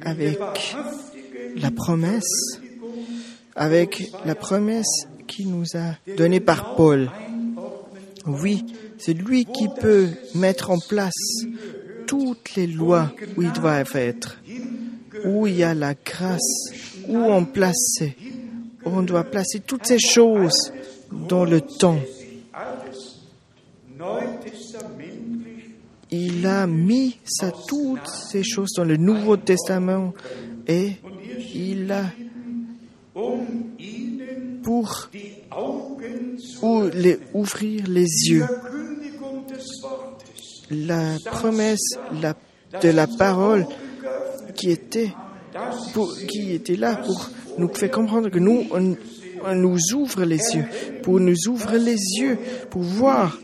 [0.00, 0.38] avec
[1.56, 2.60] la promesse,
[3.54, 7.10] avec la promesse qu'il nous a donnée par Paul.
[8.26, 8.64] Oui,
[8.98, 11.44] c'est lui qui peut mettre en place
[12.06, 14.38] toutes les lois où il doit être,
[15.24, 16.72] où il y a la grâce,
[17.08, 18.00] où on place,
[18.84, 20.72] où on doit placer toutes ces choses
[21.28, 22.00] dans le temps.
[26.10, 27.18] Il a mis
[27.66, 30.14] toutes ces choses dans le Nouveau Testament
[30.66, 30.92] et
[31.54, 31.94] il
[34.62, 35.08] pour
[36.62, 38.46] ou- les, ouvrir les yeux.
[40.70, 42.34] La promesse la-
[42.82, 43.66] de la parole
[44.54, 45.10] qui était,
[45.94, 48.94] pour- qui était là pour nous faire comprendre que nous, on,
[49.44, 50.66] on nous ouvre les yeux,
[51.02, 52.38] pour nous ouvrir les yeux,
[52.70, 53.38] pour voir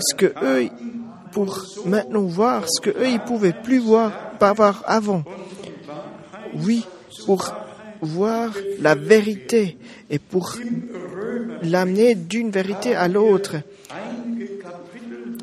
[0.00, 0.68] ce que eux,
[1.32, 5.22] pour maintenant voir ce que eux ils pouvaient plus voir, pas voir avant.
[6.54, 6.84] Oui,
[7.24, 7.54] pour
[8.00, 9.78] voir la vérité
[10.10, 10.56] et pour
[11.62, 13.56] l'amener d'une vérité à l'autre.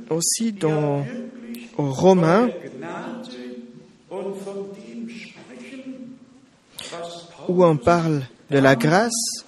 [0.09, 1.05] Aussi dans
[1.77, 2.49] Romains,
[7.47, 8.21] où on parle
[8.51, 9.45] de la grâce,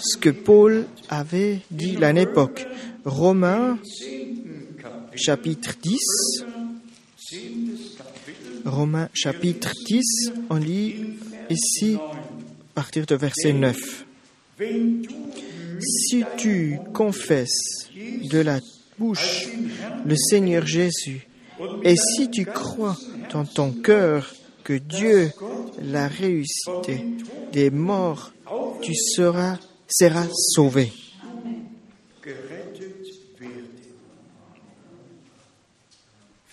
[0.00, 2.66] ce que Paul avait dit l'année époque.
[3.04, 3.78] Romains,
[5.14, 5.98] chapitre 10.
[8.64, 11.16] Romains, chapitre 10, on lit
[11.52, 14.06] ici, à partir de verset 9.
[14.58, 15.08] wenn du
[15.80, 18.60] Si tu confesses de la
[18.98, 19.48] bouche
[20.06, 21.26] le Seigneur Jésus,
[21.82, 22.96] et si tu crois
[23.32, 24.32] dans ton cœur
[24.62, 25.32] que Dieu
[25.82, 27.04] l'a ressuscité
[27.52, 28.32] des morts,
[28.80, 30.92] tu seras, seras sauvé.
[32.22, 32.94] gerettet
[33.40, 33.66] werden.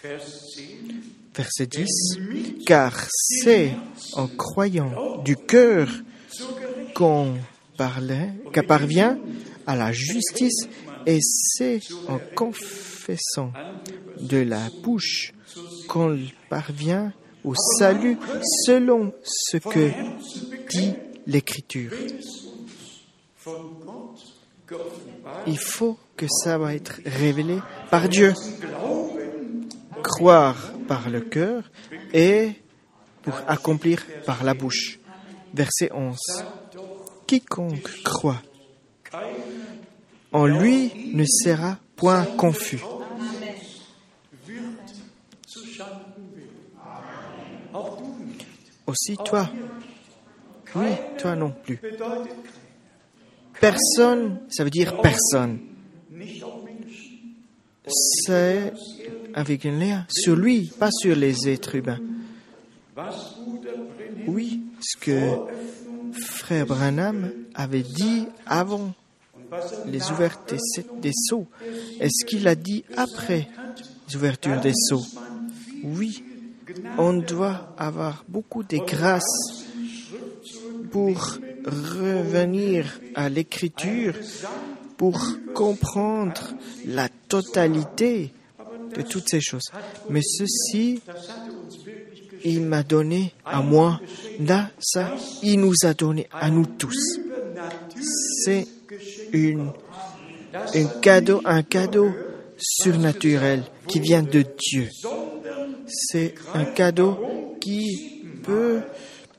[0.02, 0.26] Vers
[0.56, 1.04] 10.
[1.36, 2.66] Verset 10.
[2.66, 3.72] Car c'est
[4.14, 5.88] en croyant du cœur
[6.96, 7.36] qu'on
[8.68, 9.18] parvient
[9.66, 10.68] à la justice,
[11.06, 13.52] et c'est en confessant
[14.20, 15.34] de la bouche
[15.88, 18.18] qu'on parvient au salut
[18.66, 19.92] selon ce que
[20.70, 20.94] dit
[21.26, 21.92] l'Écriture.
[25.48, 28.34] Il faut que ça va être révélé par Dieu.
[30.04, 31.64] Croire par le cœur
[32.14, 32.52] et
[33.22, 35.00] pour accomplir par la bouche.
[35.54, 36.18] Verset 11.
[37.28, 38.42] Quiconque croit
[40.32, 42.82] en lui ne sera point confus.
[48.86, 49.50] Aussi toi.
[50.76, 51.80] Oui, toi non plus.
[53.60, 55.60] Personne, ça veut dire personne.
[57.88, 58.72] C'est
[59.34, 62.00] avec un lien sur lui, pas sur les êtres humains.
[64.28, 65.20] Oui, ce que
[66.14, 68.94] frère Branham avait dit avant
[69.88, 70.58] les ouvertures
[71.02, 71.48] des, sceaux.
[72.00, 73.48] Est-ce qu'il a dit après
[74.08, 75.06] les ouvertures des sceaux
[75.84, 76.24] Oui,
[76.98, 79.66] on doit avoir beaucoup de grâce
[80.92, 84.14] pour revenir à l'écriture,
[84.98, 85.20] pour
[85.54, 86.54] comprendre
[86.86, 88.34] la totalité
[88.96, 89.70] de toutes ces choses.
[90.10, 91.02] Mais ceci,
[92.44, 94.00] il m'a donné à moi,
[95.44, 97.20] il nous a donné à nous tous.
[98.44, 98.68] C'est
[100.74, 102.12] un cadeau, un cadeau
[102.58, 104.90] surnaturel qui vient de Dieu.
[105.88, 108.82] C'est un cadeau qui peut,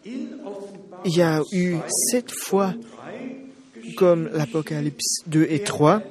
[0.04, 1.76] il y a eu
[2.10, 2.74] sept fois,
[3.96, 6.02] comme l'Apocalypse 2 et 3,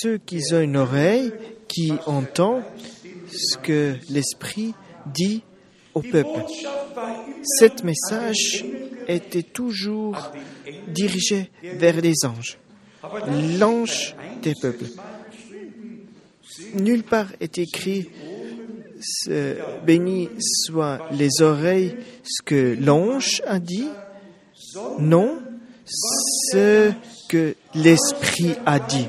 [0.00, 1.32] ceux qui ont une oreille,
[1.68, 2.62] qui entendent
[3.30, 4.74] ce que l'Esprit
[5.06, 5.42] dit
[5.94, 6.44] au peuple.
[7.42, 8.64] Cet message
[9.08, 10.32] était toujours
[10.88, 12.58] dirigé vers les anges,
[13.58, 14.86] l'ange des peuples.
[16.74, 18.08] Nulle part est écrit
[19.84, 23.88] béni soient les oreilles, ce que l'ange a dit.
[24.98, 25.38] Non,
[25.84, 26.92] ce
[27.28, 29.08] que l'Esprit a dit.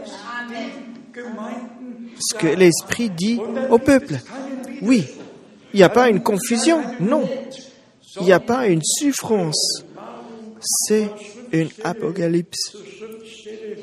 [2.19, 4.19] Ce que l'Esprit dit au peuple.
[4.81, 5.05] Oui,
[5.74, 7.28] il n'y a pas une confusion, non.
[8.19, 9.84] Il n'y a pas une souffrance.
[10.61, 11.09] C'est
[11.51, 12.78] une apocalypse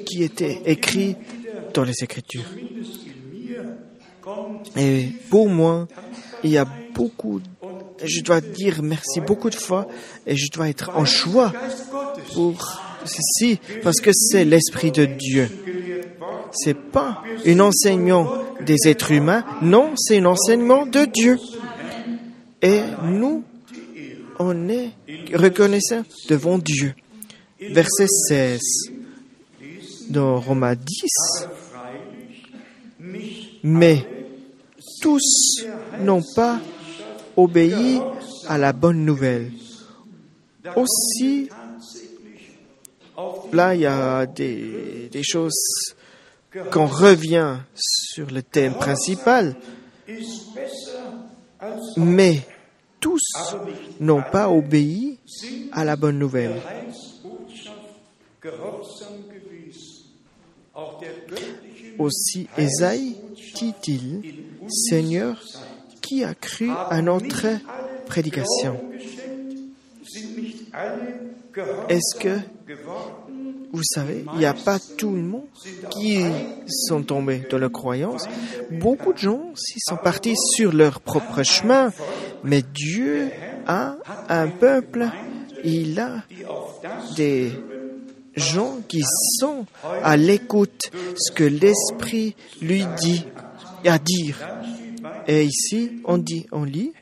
[0.07, 1.19] qui était écrite
[1.75, 2.45] dans les Écritures.
[4.77, 5.89] Et pour moi,
[6.45, 7.41] il y a beaucoup,
[8.03, 9.89] je dois dire merci beaucoup de fois
[10.27, 11.53] et je dois être en choix
[12.35, 15.49] pour ceci parce que c'est l'Esprit de Dieu.
[16.53, 18.29] C'est pas un enseignement
[18.61, 21.39] des êtres humains, non, c'est un enseignement de Dieu.
[22.63, 23.43] Et nous,
[24.39, 24.91] on est
[25.35, 26.95] reconnaissant devant Dieu.
[27.61, 28.61] Verset 16
[30.09, 31.49] dans Romains 10.
[33.63, 34.07] Mais
[35.01, 35.65] tous
[36.01, 36.61] n'ont pas
[37.37, 38.01] obéi
[38.49, 39.53] à la bonne nouvelle.
[40.77, 41.49] Aussi,
[43.53, 45.95] là, il y a des, des choses
[46.71, 49.57] qu'on revient sur le thème principal,
[51.97, 52.41] mais
[53.01, 53.23] tous
[53.99, 55.19] n'ont pas obéi
[55.73, 56.61] à la bonne nouvelle.
[61.99, 63.17] Aussi, Esaïe
[63.55, 64.23] dit-il,
[64.69, 65.43] Seigneur,
[66.01, 67.47] qui a cru à notre
[68.07, 68.81] prédication?
[71.89, 72.39] Est-ce que,
[73.73, 75.47] vous savez, il n'y a pas tout le monde
[75.91, 76.25] qui
[76.69, 78.27] sont tombés dans la croyance.
[78.71, 81.93] Beaucoup de gens sont partis sur leur propre chemin,
[82.45, 83.31] mais Dieu
[83.67, 83.97] a
[84.29, 85.09] un peuple,
[85.65, 86.25] il a
[87.17, 87.53] des
[88.37, 89.03] gens qui
[89.39, 89.67] sont
[90.03, 93.27] à l'écoute ce que l'Esprit lui dit
[93.85, 94.39] à dire.
[95.27, 96.93] Et ici, on dit, on lit,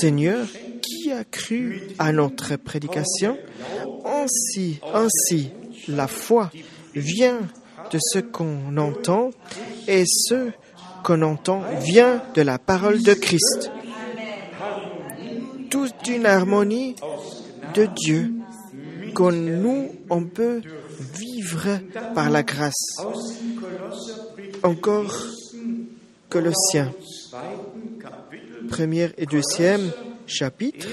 [0.00, 0.46] Seigneur,
[0.82, 3.36] qui a cru à notre prédication
[4.04, 5.50] Ainsi,
[5.88, 6.50] la foi
[6.94, 7.40] vient
[7.92, 9.30] de ce qu'on entend
[9.88, 10.50] et ce
[11.02, 13.70] qu'on entend vient de la parole de Christ.
[15.70, 16.96] Toute une harmonie
[17.74, 18.32] de Dieu
[19.14, 20.60] que nous, on peut
[21.18, 21.80] vivre
[22.14, 22.96] par la grâce.
[24.62, 25.14] Encore
[26.28, 26.92] Colossiens,
[28.68, 29.90] premier et deuxième
[30.26, 30.88] chapitre.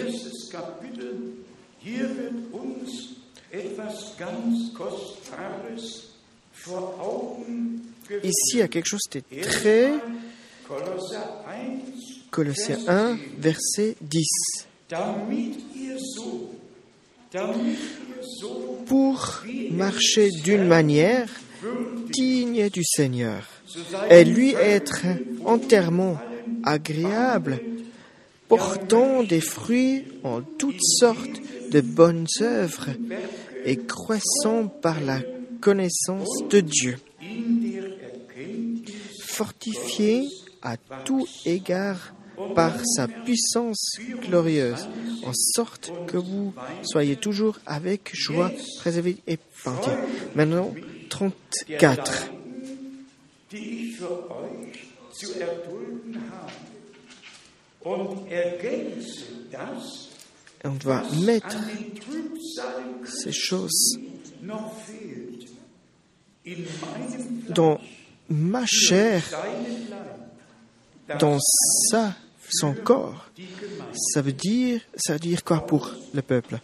[8.24, 9.92] Ici, il y a quelque chose de très...
[12.32, 14.26] Colossiens 1, verset 10
[18.88, 21.30] pour marcher d'une manière
[22.12, 23.53] digne du Seigneur
[24.09, 25.05] et lui être
[25.45, 26.17] entièrement
[26.63, 27.59] agréable,
[28.47, 32.89] portant des fruits en toutes sortes de bonnes œuvres
[33.65, 35.19] et croissant par la
[35.61, 36.97] connaissance de Dieu,
[39.21, 40.28] fortifié
[40.61, 42.13] à tout égard
[42.55, 43.97] par sa puissance
[44.28, 44.88] glorieuse,
[45.26, 46.53] en sorte que vous
[46.84, 49.89] soyez toujours avec joie, préservés et pentis.
[50.36, 50.74] Maintenant,
[51.09, 52.32] 34.
[60.64, 61.58] On va mettre
[63.06, 63.97] ces choses
[67.49, 67.80] dans
[68.30, 69.24] ma chair,
[71.20, 71.38] dans
[71.89, 72.16] sa
[72.49, 73.30] son corps.
[73.93, 76.60] Ça veut dire, ça veut dire quoi pour le peuple?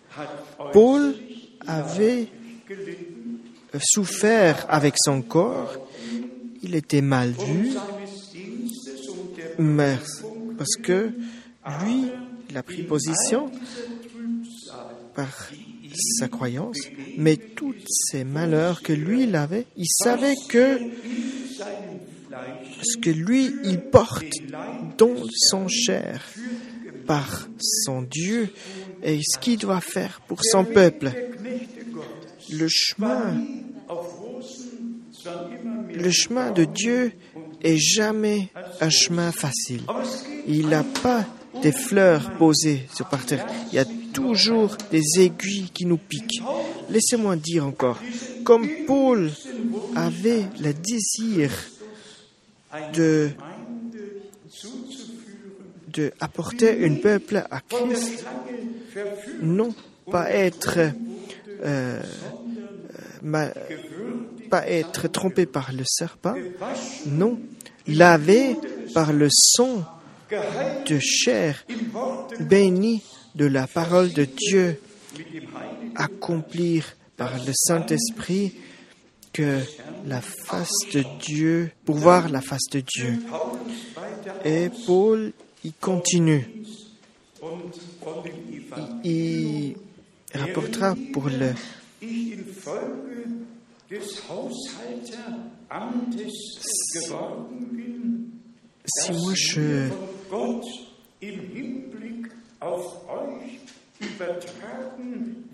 [0.73, 1.15] Paul
[1.65, 2.27] avait
[3.79, 5.88] souffert avec son corps,
[6.63, 7.71] il était mal vu,
[9.57, 9.97] mais
[10.57, 11.11] parce que
[11.83, 12.05] Lui,
[12.49, 13.51] il a pris position
[15.15, 15.49] par
[16.19, 16.79] sa croyance,
[17.17, 20.79] mais tous ces malheurs que lui il avait, il savait que
[22.81, 24.33] ce que lui il porte
[24.97, 26.23] dans son chair
[27.05, 28.49] par son Dieu
[29.03, 31.11] et ce qu'il doit faire pour son peuple.
[32.51, 33.43] Le chemin,
[35.99, 37.11] le chemin de Dieu
[37.61, 38.49] est jamais
[38.81, 39.81] un chemin facile.
[40.47, 41.25] Il n'a pas
[41.61, 43.45] des fleurs posées sur par terre.
[43.71, 46.41] Il y a toujours des aiguilles qui nous piquent.
[46.89, 47.99] Laissez-moi dire encore,
[48.43, 49.31] comme Paul
[49.95, 51.51] avait le désir
[52.93, 53.31] de,
[56.21, 58.25] un peuple à Christ,
[59.41, 59.73] non
[60.09, 60.79] pas être
[61.63, 62.01] euh,
[64.49, 66.35] pas être trompé par le serpent,
[67.07, 67.39] non,
[67.87, 68.55] lavé
[68.93, 69.83] par le sang
[70.85, 71.65] de chair
[72.39, 73.03] béni
[73.35, 74.79] de la parole de Dieu,
[75.95, 78.53] accomplir par le Saint-Esprit
[79.33, 79.59] que
[80.05, 83.19] la face de Dieu, pour voir la face de Dieu.
[84.45, 86.47] Et Paul, il continue.
[89.03, 89.75] Il
[90.33, 91.53] rapportera pour le
[98.85, 99.89] si moi je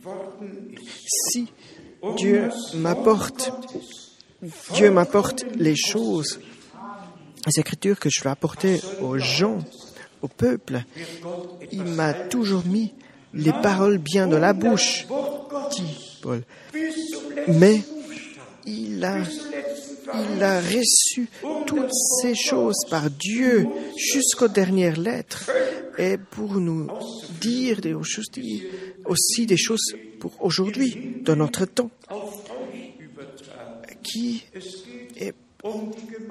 [0.03, 1.33] worden ist.
[1.33, 1.47] si
[2.17, 3.51] Dieu m'apporte
[4.73, 6.39] Dieu m'apporte les choses,
[7.47, 9.59] les écritures que je vais apporter aux gens,
[10.21, 10.83] au peuple.
[11.71, 12.93] Il m'a toujours mis
[13.35, 15.05] les paroles bien dans la bouche,
[15.71, 16.43] dit Paul.
[17.47, 17.81] Mais
[18.65, 19.23] il a,
[20.61, 21.27] reçu
[21.67, 23.67] toutes ces choses par Dieu
[23.97, 25.51] jusqu'aux dernières lettres
[25.97, 26.87] et pour nous
[27.41, 28.29] dire des choses,
[29.05, 31.91] aussi des choses pour aujourd'hui, dans notre temps
[34.03, 34.43] qui
[35.17, 35.33] est,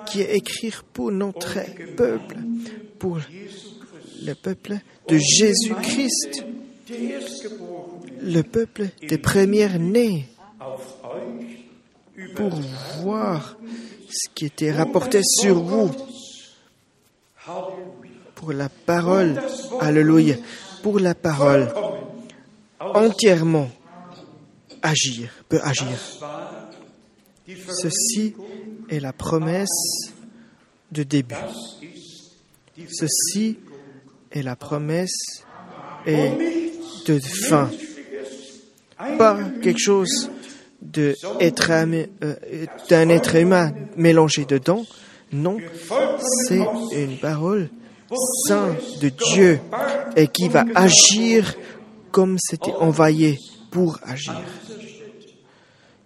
[0.07, 1.59] qui est écrit pour notre
[1.97, 2.37] peuple,
[2.99, 3.19] pour
[4.25, 4.79] le peuple
[5.09, 6.45] de Jésus-Christ,
[6.89, 10.29] le peuple des premières nés,
[12.37, 12.51] pour
[13.01, 13.57] voir
[14.11, 15.91] ce qui était rapporté sur vous,
[18.35, 19.41] pour la parole,
[19.81, 20.37] alléluia,
[20.83, 21.73] pour la parole,
[22.81, 23.71] entièrement
[24.83, 25.99] agir, peut agir.
[27.47, 28.35] Ceci
[28.89, 30.13] est la promesse
[30.93, 31.35] de début.
[32.91, 33.59] Ceci
[34.31, 35.45] est la promesse
[36.07, 36.54] et
[37.07, 37.71] de fin.
[39.19, 40.31] Pas quelque chose
[41.41, 42.37] être euh,
[42.89, 44.85] d'un être humain mélangé dedans.
[45.33, 45.59] Non,
[46.47, 47.69] c'est une parole
[48.47, 49.61] sainte de Dieu
[50.17, 51.57] et qui va agir
[52.13, 53.39] comme c'était envoyé
[53.71, 54.41] pour agir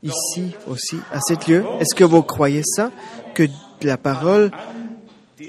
[0.02, 1.64] ici aussi, à cet lieu.
[1.80, 2.90] Est-ce que vous croyez ça
[3.34, 3.44] Que
[3.82, 4.50] la parole,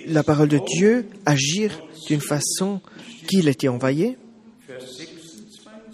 [0.08, 2.82] la parole de Dieu agir d'une façon
[3.28, 4.18] qu'il était envoyé?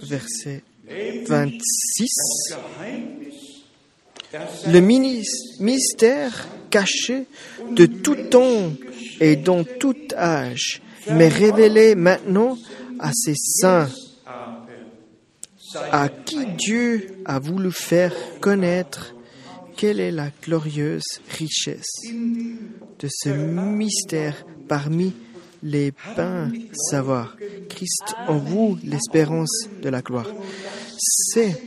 [0.07, 0.63] Verset
[1.27, 2.07] 26.
[4.67, 4.79] Le
[5.59, 7.25] mystère caché
[7.71, 8.73] de tout temps
[9.19, 10.81] et dans tout âge,
[11.11, 12.57] mais révélé maintenant
[12.99, 13.89] à ses saints.
[15.91, 19.13] À qui Dieu a voulu faire connaître
[19.75, 22.01] quelle est la glorieuse richesse
[22.99, 25.13] de ce mystère parmi
[25.63, 26.51] les pains
[26.89, 27.35] savoir.
[27.69, 30.27] Christ en vous, l'espérance de la gloire.
[30.97, 31.61] C'est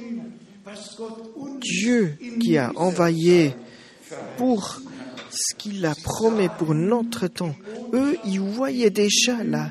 [1.60, 3.54] Dieu qui a envoyé
[4.36, 4.80] pour
[5.30, 7.54] ce qu'il a promis pour notre temps.
[7.92, 9.70] Eux, ils voyaient déjà la,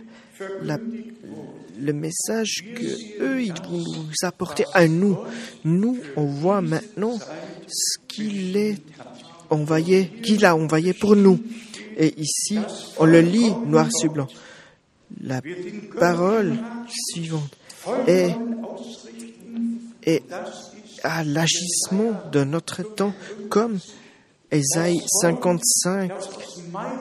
[1.79, 5.17] le message que eux ils vont nous apporter à nous.
[5.63, 7.17] Nous, on voit maintenant
[7.67, 8.77] ce qu'il est
[9.49, 11.39] envoyé, qu'il a envoyé pour nous.
[11.97, 12.59] Et ici,
[12.99, 14.27] on le lit noir sur blanc.
[15.21, 15.41] La
[15.99, 16.57] parole
[17.11, 17.57] suivante
[18.05, 18.35] est,
[21.03, 23.13] à l'agissement de notre temps,
[23.49, 23.79] comme
[24.51, 26.11] Ésaïe 55,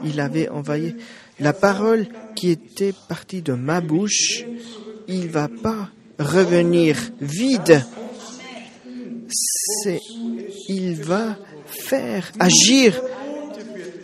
[0.05, 0.97] il avait envoyé
[1.41, 4.45] la parole qui était partie de ma bouche,
[5.09, 7.85] il va pas revenir vide.
[10.69, 11.37] Il va
[11.67, 13.01] faire agir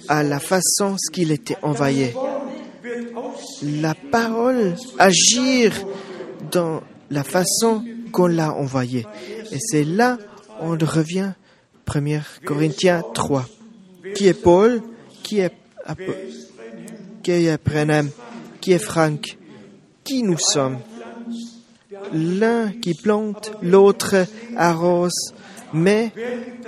[0.08, 2.14] à la façon qu'il était envoyé.
[3.62, 5.72] La parole agir
[6.50, 9.06] dans la façon qu'on l'a envoyé.
[9.52, 10.18] Et c'est là
[10.60, 11.32] on revient
[11.92, 12.00] 1
[12.44, 13.46] Corinthiens 3.
[14.14, 14.82] Qui est Paul?
[15.22, 15.52] Qui est
[17.22, 17.58] qui est
[18.60, 19.36] Qui est Frank
[20.04, 20.78] qui nous sommes?
[22.12, 24.26] L'un qui plante, l'autre
[24.56, 25.32] arrose.
[25.72, 26.12] Mais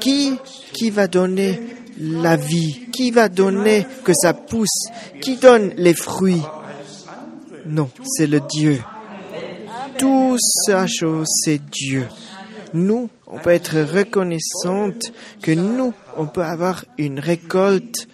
[0.01, 0.37] qui,
[0.72, 1.61] qui va donner
[1.99, 2.86] la vie?
[2.92, 4.88] Qui va donner que ça pousse?
[5.20, 6.42] Qui donne les fruits?
[7.66, 8.80] Non, c'est le Dieu.
[9.99, 12.07] Tout ça chose, c'est Dieu.
[12.72, 18.09] Nous, on peut être reconnaissante que nous, on peut avoir une récolte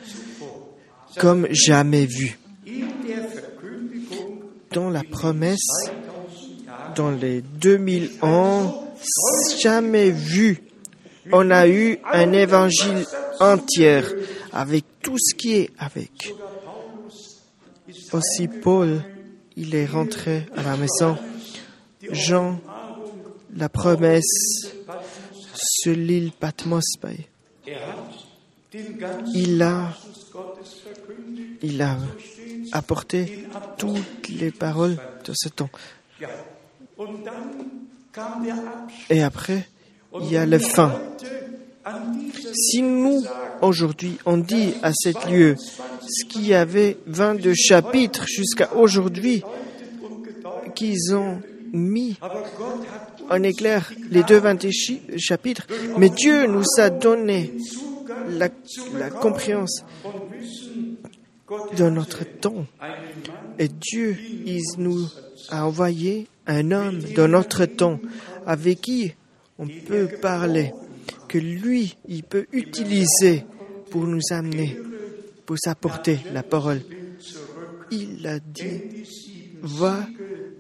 [1.18, 2.39] comme jamais vue.
[4.72, 5.91] Dans la promesse,
[6.95, 8.85] dans les 2000 ans,
[9.59, 10.62] jamais vu,
[11.33, 13.05] on a eu un évangile
[13.41, 14.03] entier
[14.53, 16.32] avec tout ce qui est avec.
[18.12, 19.03] Aussi Paul,
[19.57, 21.16] il est rentré à la maison.
[22.11, 22.61] Jean,
[23.57, 24.72] la promesse
[25.55, 26.84] sur l'île Patmos.
[29.34, 29.93] Il a,
[31.62, 31.97] il a
[32.72, 35.70] apporté toutes les paroles de ce temps.
[39.09, 39.68] Et après,
[40.20, 41.01] il y a le fin.
[42.53, 43.22] Si nous,
[43.62, 49.43] aujourd'hui, on dit à cet lieu ce qu'il y avait 22 chapitres jusqu'à aujourd'hui,
[50.74, 51.41] qu'ils ont
[51.72, 52.18] mis
[53.31, 54.66] en éclair les deux 20
[55.16, 55.66] chapitres,
[55.97, 57.53] mais Dieu nous a donné
[58.28, 58.49] la,
[59.11, 59.87] compréhension
[61.76, 62.66] de notre temps.
[63.59, 64.16] Et Dieu,
[64.78, 65.09] nous
[65.49, 68.01] a envoyé un homme de notre temps
[68.47, 69.14] avec qui
[69.59, 70.72] on peut parler,
[71.31, 73.45] que lui, il peut utiliser
[73.93, 74.76] pour nous amener,
[75.47, 76.81] pour s'apporter la parole.
[77.93, 78.83] Il a dit,
[79.62, 80.09] va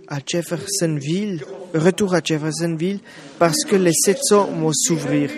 [0.06, 1.42] à Jeffersonville,
[1.74, 3.00] retour à Jeffersonville,
[3.40, 5.32] parce que les 700 vont s'ouvrir.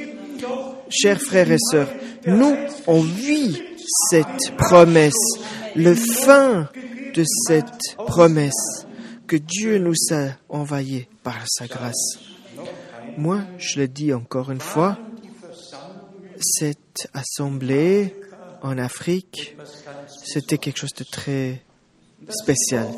[0.91, 1.89] Chers frères et sœurs,
[2.26, 2.55] nous,
[2.87, 3.59] on vit
[4.11, 5.39] cette promesse,
[5.74, 6.68] le fin
[7.14, 8.87] de cette promesse
[9.26, 12.18] que Dieu nous a envoyée par sa grâce.
[13.16, 14.99] Moi, je le dis encore une fois,
[16.43, 18.14] cette assemblée
[18.62, 19.57] en Afrique,
[20.24, 21.62] c'était quelque chose de très
[22.28, 22.88] spécial.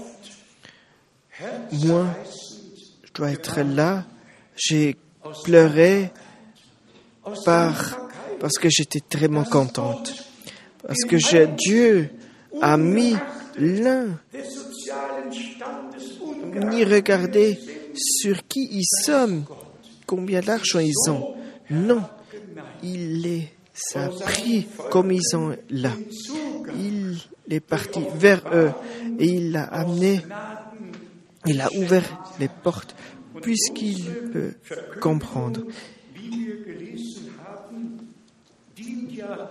[1.72, 2.06] Moi,
[3.04, 4.04] je dois être là.
[4.56, 4.96] J'ai
[5.44, 6.10] pleuré
[7.44, 8.08] par,
[8.40, 10.12] parce que j'étais très contente.
[10.86, 11.16] Parce que
[11.56, 12.10] Dieu
[12.60, 13.16] a mis
[13.58, 14.18] l'un,
[16.70, 17.58] ni regarder
[17.94, 19.44] sur qui ils sont,
[20.06, 21.34] combien d'argent ils ont.
[21.70, 22.02] Non,
[22.84, 23.48] il les
[23.94, 25.90] a pris comme ils sont là.
[26.78, 27.18] Il
[27.48, 28.70] est parti vers eux
[29.18, 30.20] et il l'a amené
[31.46, 32.94] il a ouvert les portes
[33.42, 34.54] puisqu'il peut
[35.00, 35.60] comprendre.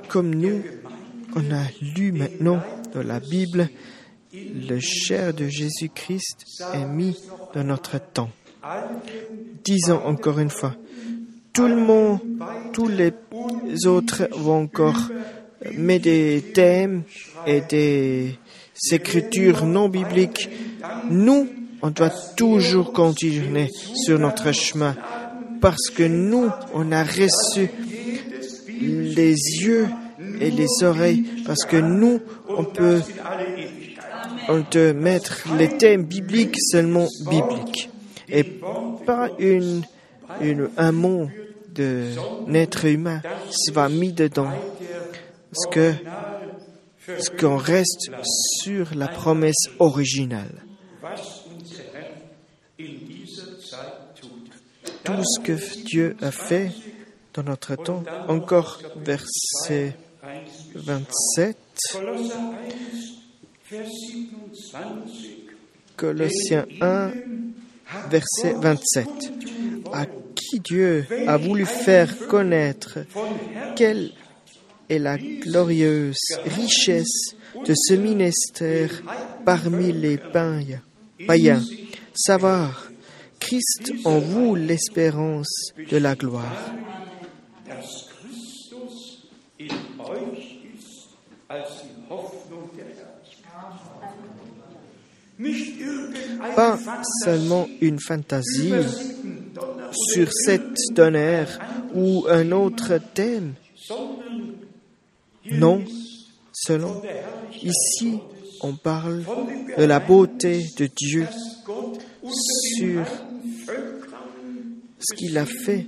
[0.07, 0.63] Comme nous,
[1.35, 1.65] on a
[1.95, 2.61] lu maintenant
[2.93, 3.69] dans la Bible,
[4.33, 7.17] le chair de Jésus-Christ est mis
[7.53, 8.31] dans notre temps.
[9.63, 10.75] Disons encore une fois,
[11.53, 12.19] tout le monde,
[12.73, 13.13] tous les
[13.85, 14.99] autres vont encore
[15.75, 17.03] mettre des thèmes
[17.45, 18.37] et des
[18.91, 20.49] écritures non bibliques.
[21.09, 21.47] Nous,
[21.81, 24.95] on doit toujours continuer sur notre chemin
[25.61, 27.69] parce que nous, on a reçu
[28.67, 29.87] les yeux
[30.41, 32.19] et les oreilles parce que nous,
[32.49, 33.01] on peut
[34.49, 34.63] on
[34.93, 37.89] mettre les thèmes bibliques seulement bibliques
[38.27, 38.43] et
[39.05, 39.83] pas une
[40.77, 41.29] un mot
[41.73, 43.21] d'un être humain
[43.71, 44.51] va mis dedans.
[45.51, 45.93] Ce que
[47.19, 48.11] ce qu'on reste
[48.61, 50.63] sur la promesse originale.
[55.03, 56.71] tout ce que Dieu a fait
[57.33, 58.03] dans notre temps.
[58.27, 59.95] Encore verset
[60.75, 61.57] 27.
[65.97, 67.11] Colossiens 1,
[68.09, 69.07] verset 27.
[69.91, 70.05] À
[70.59, 72.99] Dieu a voulu faire connaître
[73.75, 74.11] quelle
[74.89, 77.35] est la glorieuse richesse
[77.65, 78.89] de ce ministère
[79.45, 81.63] parmi les païens.
[82.13, 82.89] Savoir
[83.39, 86.73] Christ en vous l'espérance de la gloire.
[96.55, 96.79] Pas
[97.23, 98.73] seulement une fantaisie
[99.91, 101.59] sur cette tonnerre
[101.93, 103.53] ou un autre thème.
[105.45, 105.83] Non,
[106.51, 107.01] selon
[107.61, 108.19] ici
[108.61, 109.23] on parle
[109.77, 111.27] de la beauté de Dieu
[112.77, 113.05] sur
[114.99, 115.87] ce qu'il a fait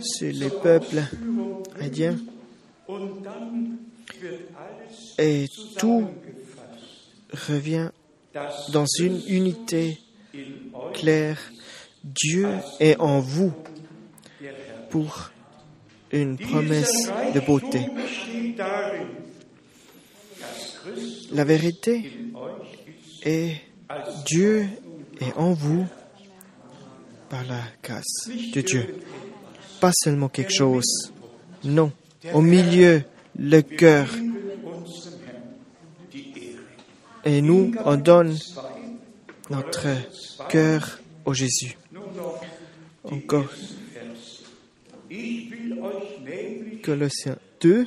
[0.00, 1.02] sur les peuples
[1.80, 2.18] indiens.
[5.18, 5.46] Et
[5.78, 6.06] tout
[7.32, 7.88] revient
[8.72, 9.98] dans une unité
[10.92, 11.38] clair.
[12.04, 12.48] Dieu
[12.80, 13.52] est en vous
[14.90, 15.30] pour
[16.12, 17.88] une promesse de beauté.
[21.32, 22.12] La vérité
[23.22, 23.56] est
[24.26, 24.68] Dieu
[25.20, 25.86] est en vous
[27.30, 28.96] par la grâce de Dieu.
[29.80, 31.12] Pas seulement quelque chose.
[31.64, 31.90] Non.
[32.34, 33.02] Au milieu,
[33.38, 34.08] le cœur.
[37.24, 38.36] Et nous, on donne
[39.48, 39.88] notre
[40.50, 41.76] cœur au Jésus.
[43.04, 43.50] Encore
[46.82, 47.86] Colossiens 2.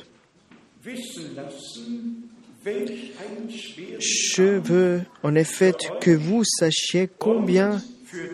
[0.84, 2.30] wissen lassen,
[2.64, 7.82] welch ein schweres Je veux en effet que vous sachiez combien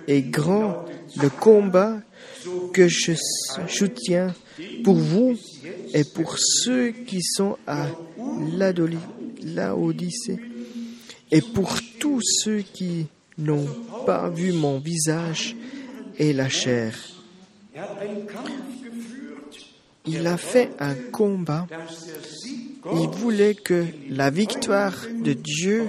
[0.07, 0.85] est grand
[1.17, 2.01] le combat
[2.73, 3.13] que je
[3.69, 4.35] soutiens
[4.85, 5.37] pour vous
[5.93, 7.89] et pour ceux qui sont à
[9.43, 10.39] l'Odyssée
[11.31, 13.07] et pour tous ceux qui
[13.39, 13.67] n'ont
[14.07, 15.57] pas vu mon visage
[16.19, 16.95] et la chair.
[20.07, 21.67] Il a fait un combat.
[22.93, 25.89] Il voulait que la victoire de Dieu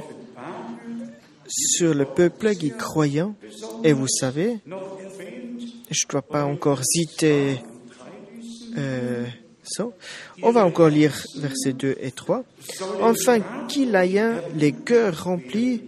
[1.48, 3.36] sur le peuple qui croyant,
[3.84, 7.62] et vous savez, je ne dois pas encore citer
[8.78, 9.26] euh,
[9.64, 9.88] ça.
[10.42, 12.44] On va encore lire versets 2 et 3.
[13.02, 15.82] Enfin, qu'il ait les cœurs remplis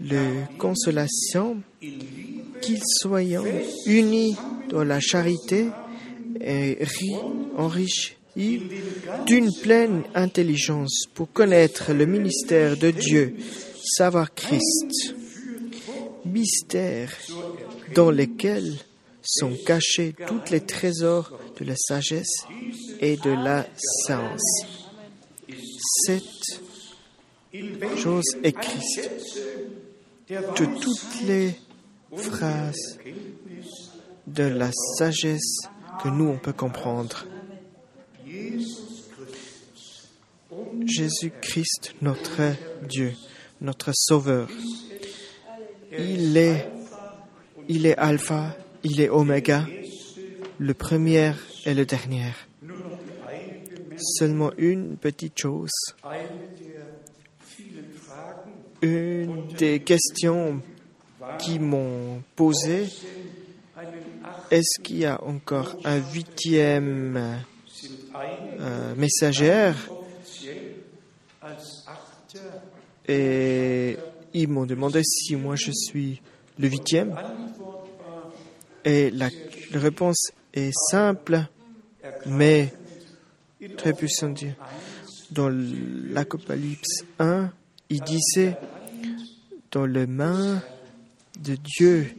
[0.00, 0.20] de
[0.58, 1.62] consolation,
[2.60, 3.22] qu'ils soient
[3.86, 4.36] unis
[4.68, 5.66] dans la charité
[6.40, 7.16] et ri-
[7.56, 8.12] enrichis
[9.26, 13.34] d'une pleine intelligence pour connaître le ministère de Dieu,
[13.96, 15.14] savoir Christ,
[16.24, 17.10] mystère
[17.94, 18.74] dans lequel
[19.22, 22.44] sont cachés tous les trésors de la sagesse
[23.00, 24.66] et de la science.
[26.04, 26.60] Cette
[27.96, 29.10] chose est Christ.
[30.28, 31.54] De toutes les
[32.16, 32.98] phrases
[34.26, 35.68] de la sagesse
[36.02, 37.26] que nous on peut comprendre.
[40.84, 42.54] Jésus-Christ, notre
[42.88, 43.12] Dieu,
[43.60, 44.48] notre Sauveur.
[45.98, 49.66] Il est, Alpha, il est Oméga,
[50.58, 51.32] le premier
[51.64, 52.32] et le dernier.
[53.96, 55.70] Seulement une petite chose,
[58.82, 60.60] une des questions
[61.38, 62.88] qui m'ont posé,
[64.50, 67.42] est-ce qu'il y a encore un huitième
[68.60, 69.76] euh, messagère
[73.08, 73.96] et
[74.34, 76.20] ils m'ont demandé si moi je suis
[76.58, 77.14] le huitième.
[78.84, 79.28] Et la,
[79.72, 81.40] réponse est simple,
[82.26, 82.72] mais
[83.76, 84.44] très puissante.
[85.30, 87.50] Dans l'Apocalypse 1,
[87.90, 88.56] il disait,
[89.72, 90.62] dans les mains
[91.42, 92.14] de Dieu,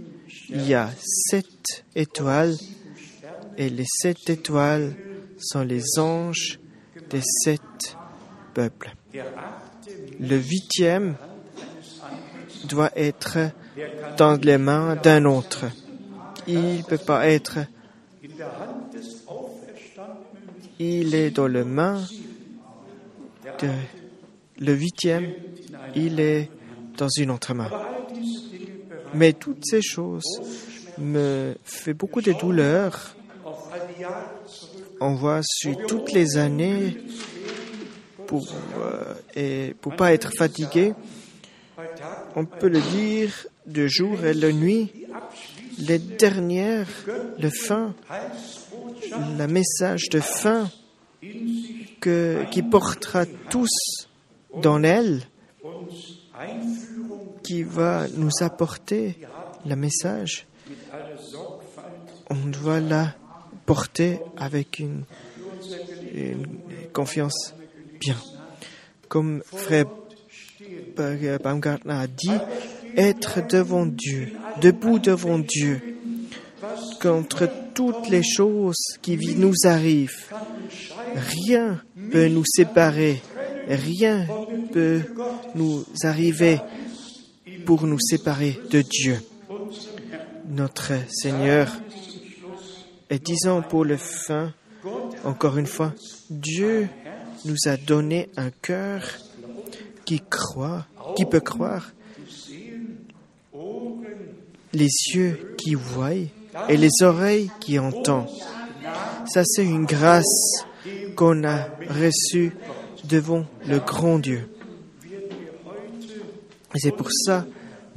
[0.50, 0.90] il y a
[1.30, 2.56] sept étoiles,
[3.58, 4.96] et les sept étoiles
[5.38, 6.60] sont les anges
[7.10, 7.98] des sept
[8.54, 8.94] peuples.
[10.20, 11.16] Le huitième
[12.68, 13.52] doit être
[14.18, 15.66] dans les mains d'un autre.
[16.48, 17.60] Il ne peut pas être.
[20.80, 22.04] Il est dans les mains
[23.60, 23.70] de
[24.60, 25.34] le huitième.
[25.96, 26.50] Il est
[26.98, 27.70] dans une autre main.
[29.14, 30.42] Mais toutes ces choses
[30.98, 33.16] me fait beaucoup de douleur.
[35.00, 36.98] On voit sur toutes les années
[38.26, 38.48] pour
[38.80, 40.94] euh, et pour pas être fatigué.
[42.36, 44.92] On peut le dire de jour et de nuit.
[45.80, 46.88] Les dernières,
[47.40, 47.94] le fin,
[49.38, 50.70] le message de fin
[52.02, 54.08] qui portera tous
[54.62, 55.22] dans elle,
[57.48, 59.18] qui va nous apporter
[59.66, 60.46] le message.
[62.30, 63.16] On doit la
[63.66, 65.04] porter avec une,
[66.92, 67.54] confiance
[68.02, 68.18] bien.
[69.08, 69.86] Comme frère
[71.42, 72.38] Baumgartner a dit,
[72.98, 75.80] être devant Dieu, debout devant Dieu,
[77.02, 80.34] contre toutes les choses qui nous arrivent.
[81.16, 83.22] Rien peut nous séparer,
[83.70, 84.26] rien
[84.74, 85.02] peut
[85.56, 86.60] nous arriver
[87.68, 89.20] pour nous séparer de Dieu.
[90.48, 91.70] Notre Seigneur,
[93.10, 94.54] et disons pour le fin,
[95.26, 95.94] encore une fois,
[96.30, 96.88] Dieu
[97.44, 99.04] nous a donné un cœur
[100.06, 100.86] qui croit,
[101.18, 101.92] qui peut croire,
[104.72, 106.14] les yeux qui voient
[106.70, 108.30] et les oreilles qui entendent.
[109.26, 110.64] Ça, c'est une grâce
[111.18, 112.54] qu'on a reçue
[113.04, 114.48] devant le grand Dieu.
[116.74, 117.46] Et c'est pour ça,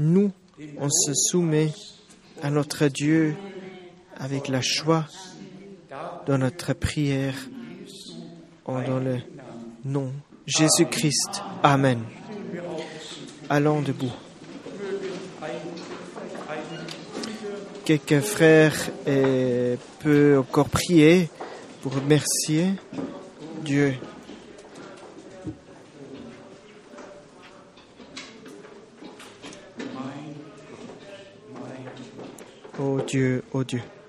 [0.00, 0.32] nous,
[0.78, 1.72] on se soumet
[2.42, 3.36] à notre Dieu
[4.16, 5.06] avec la joie
[6.26, 7.34] dans notre prière
[8.64, 9.18] en dans le
[9.84, 10.12] nom
[10.46, 11.42] Jésus-Christ.
[11.62, 12.02] Amen.
[13.50, 14.12] Allons debout.
[17.84, 21.28] Quelques frères peuvent encore prier
[21.82, 22.68] pour remercier
[23.64, 23.96] Dieu.
[32.82, 33.99] Oh Dieu, oh Dieu.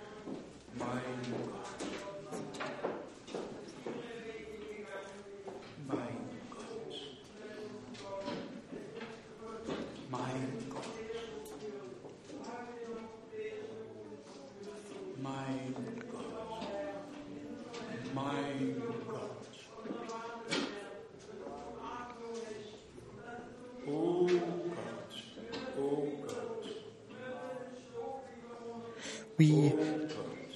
[29.41, 29.71] Oui,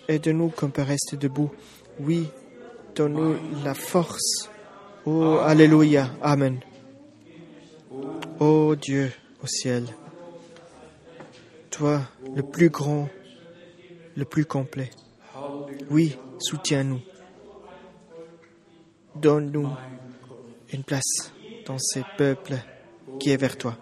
[0.07, 1.49] aide-nous qu'on peut rester debout.
[1.99, 2.27] Oui,
[2.93, 4.47] donne-nous la force.
[5.07, 6.11] Oh, Alléluia.
[6.21, 6.59] Amen.
[8.39, 9.87] Oh Dieu au ciel,
[11.71, 12.03] toi,
[12.35, 13.09] le plus grand,
[14.15, 14.91] le plus complet.
[15.89, 17.01] Oui, soutiens-nous.
[19.15, 19.67] Donne-nous
[20.71, 21.33] une place
[21.65, 22.57] dans ces peuples
[23.19, 23.75] qui est vers toi.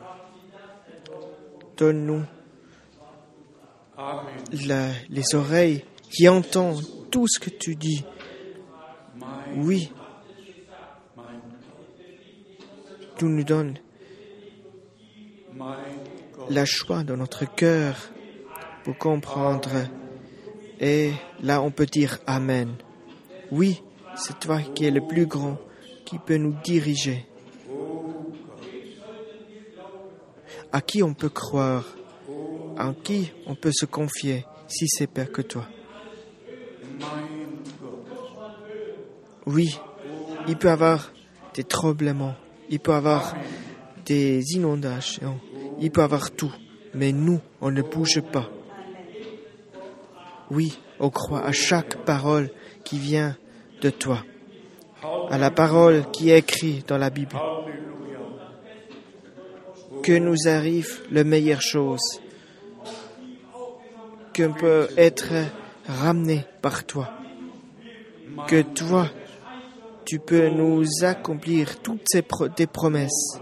[1.75, 2.23] Donne-nous.
[5.09, 8.03] Les oreilles qui entendent tout ce que tu dis.
[9.55, 9.91] Oui,
[13.17, 13.77] tu nous donnes
[16.49, 17.95] la joie dans notre cœur
[18.83, 19.69] pour comprendre.
[20.79, 21.11] Et
[21.41, 22.75] là, on peut dire Amen.
[23.51, 23.81] Oui,
[24.15, 25.57] c'est toi qui es le plus grand,
[26.05, 27.25] qui peut nous diriger.
[30.71, 31.85] À qui on peut croire,
[32.77, 35.65] à qui on peut se confier, si c'est Père que toi.
[39.45, 39.77] Oui,
[40.47, 41.11] il peut avoir
[41.53, 42.35] des tremblements,
[42.69, 43.35] il peut avoir
[44.05, 45.39] des inondations,
[45.79, 46.53] il peut avoir tout,
[46.93, 48.49] mais nous, on ne bouge pas.
[50.49, 52.49] Oui, on croit à chaque parole
[52.83, 53.35] qui vient
[53.81, 54.23] de toi,
[55.29, 57.37] à la parole qui est écrite dans la Bible.
[60.01, 62.21] Que nous arrive la meilleure chose,
[64.35, 65.31] qu'on peut être
[65.87, 67.09] ramené par toi,
[68.47, 69.07] que toi,
[70.05, 72.23] tu peux nous accomplir toutes ces
[72.55, 73.39] tes promesses.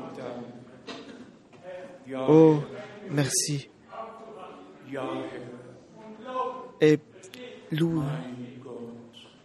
[2.28, 2.58] Oh,
[3.10, 3.70] merci.
[6.82, 7.00] Et
[7.72, 8.04] lou-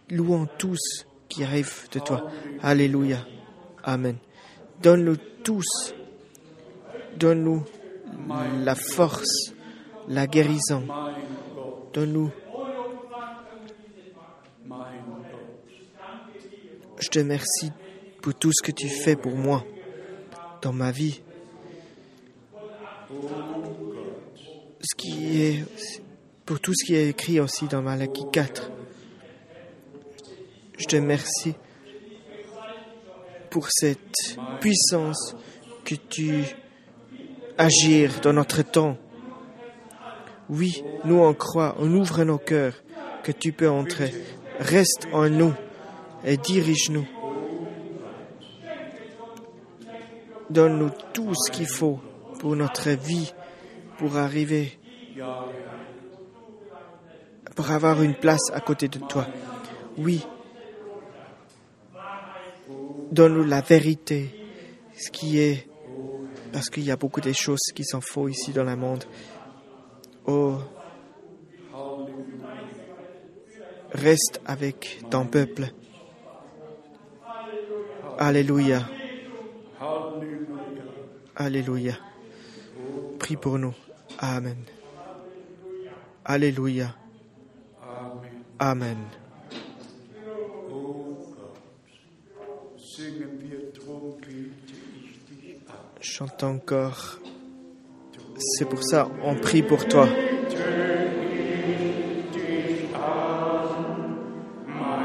[0.09, 2.29] louons tous qui arrivent de toi.
[2.61, 3.17] Alléluia.
[3.83, 4.17] Amen.
[4.81, 5.93] Donne-nous tous,
[7.17, 7.63] donne-nous
[8.63, 9.53] la force,
[10.07, 10.83] la guérison.
[11.93, 12.31] Donne-nous,
[16.99, 17.71] je te remercie
[18.21, 19.63] pour tout ce que tu fais pour moi
[20.61, 21.21] dans ma vie.
[26.45, 28.71] Pour tout ce qui est écrit aussi dans Malachie 4.
[30.77, 31.55] Je te remercie
[33.49, 35.35] pour cette puissance
[35.83, 36.43] que tu
[37.57, 38.97] agir dans notre temps.
[40.49, 42.73] Oui, nous on croit, on ouvre nos cœurs
[43.23, 44.13] que tu peux entrer.
[44.59, 45.53] Reste en nous
[46.23, 47.05] et dirige-nous.
[50.49, 51.99] Donne-nous tout ce qu'il faut
[52.39, 53.33] pour notre vie,
[53.97, 54.79] pour arriver,
[57.55, 59.27] pour avoir une place à côté de toi.
[59.97, 60.25] Oui.
[63.11, 64.29] Donne-nous la vérité,
[64.95, 65.67] ce qui est,
[66.53, 69.03] parce qu'il y a beaucoup de choses qui sont faux ici dans le monde.
[70.29, 70.57] Oh,
[73.93, 75.71] reste avec ton peuple.
[78.19, 78.89] Alléluia.
[81.35, 81.93] Alléluia.
[83.19, 83.73] Prie pour nous.
[84.19, 84.57] Amen.
[86.25, 86.93] Alléluia.
[88.59, 88.97] Amen.
[96.01, 97.19] Chante encore.
[98.39, 100.07] C'est pour ça on prie pour toi.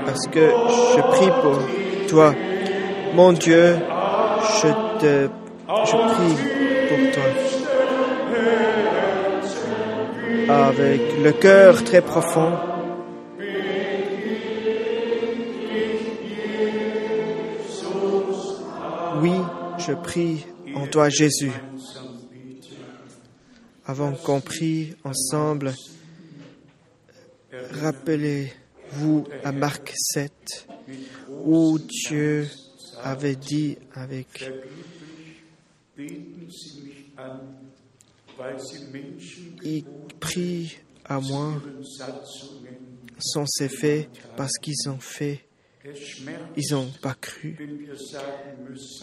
[0.05, 0.51] Parce que
[0.95, 1.59] je prie pour
[2.09, 2.35] toi.
[3.15, 3.77] Mon Dieu,
[4.61, 4.69] je
[5.01, 5.29] te
[5.69, 6.37] je prie
[6.89, 7.29] pour toi.
[10.55, 12.53] Avec le cœur très profond.
[19.23, 19.33] Oui,
[19.79, 20.45] je prie
[20.75, 21.53] en toi Jésus.
[23.93, 25.75] Avons compris ensemble,
[27.53, 30.67] rappelez-vous à Marc 7,
[31.45, 32.49] où Dieu
[33.03, 34.51] avait dit avec
[35.95, 37.41] Beten Sie mich an,
[38.39, 39.85] weil Sie Menschen Il
[40.19, 41.61] prie à moi
[43.19, 45.45] sans ces faits parce qu'ils ont fait,
[46.57, 47.59] ils n'ont pas cru.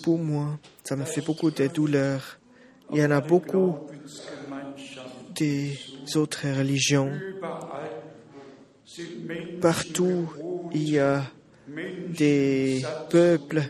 [0.02, 2.40] Pour moi, ça me fait beaucoup de douleur.
[2.92, 3.76] Il y en a beaucoup
[5.40, 5.78] des
[6.16, 7.12] autres religions.
[9.62, 10.30] Partout,
[10.74, 11.24] il y a
[12.18, 13.64] des peuples,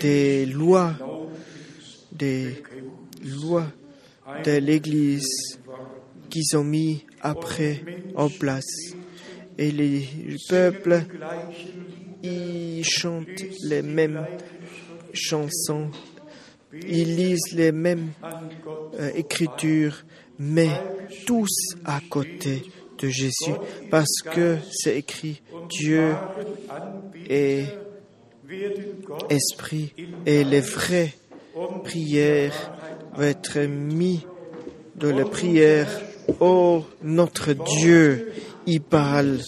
[0.00, 0.94] des lois,
[2.12, 2.62] des
[3.42, 3.66] lois
[4.44, 5.58] de l'Église
[6.30, 7.82] qu'ils ont mis après
[8.14, 8.94] en place.
[9.58, 10.08] Et les
[10.48, 11.04] peuples,
[12.22, 14.26] ils chantent les mêmes
[15.12, 15.90] chansons,
[16.72, 18.10] ils lisent les mêmes
[18.98, 20.04] euh, écritures,
[20.40, 20.70] mais
[21.26, 22.62] tous à côté
[22.98, 23.54] de Jésus,
[23.90, 26.14] parce que c'est écrit Dieu
[27.28, 27.66] est
[29.28, 29.92] esprit
[30.24, 31.12] et les vraies
[31.84, 32.72] prières
[33.14, 34.26] vont être mis
[34.96, 35.88] dans la prière.
[36.40, 38.32] Oh, notre Dieu,
[38.66, 39.40] il parle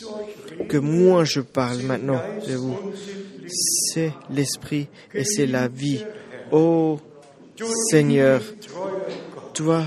[0.69, 2.78] que moi je parle maintenant de vous.
[3.47, 6.05] C'est l'esprit et c'est la vie.
[6.51, 6.98] Oh,
[7.90, 8.43] Seigneur,
[9.55, 9.85] toi,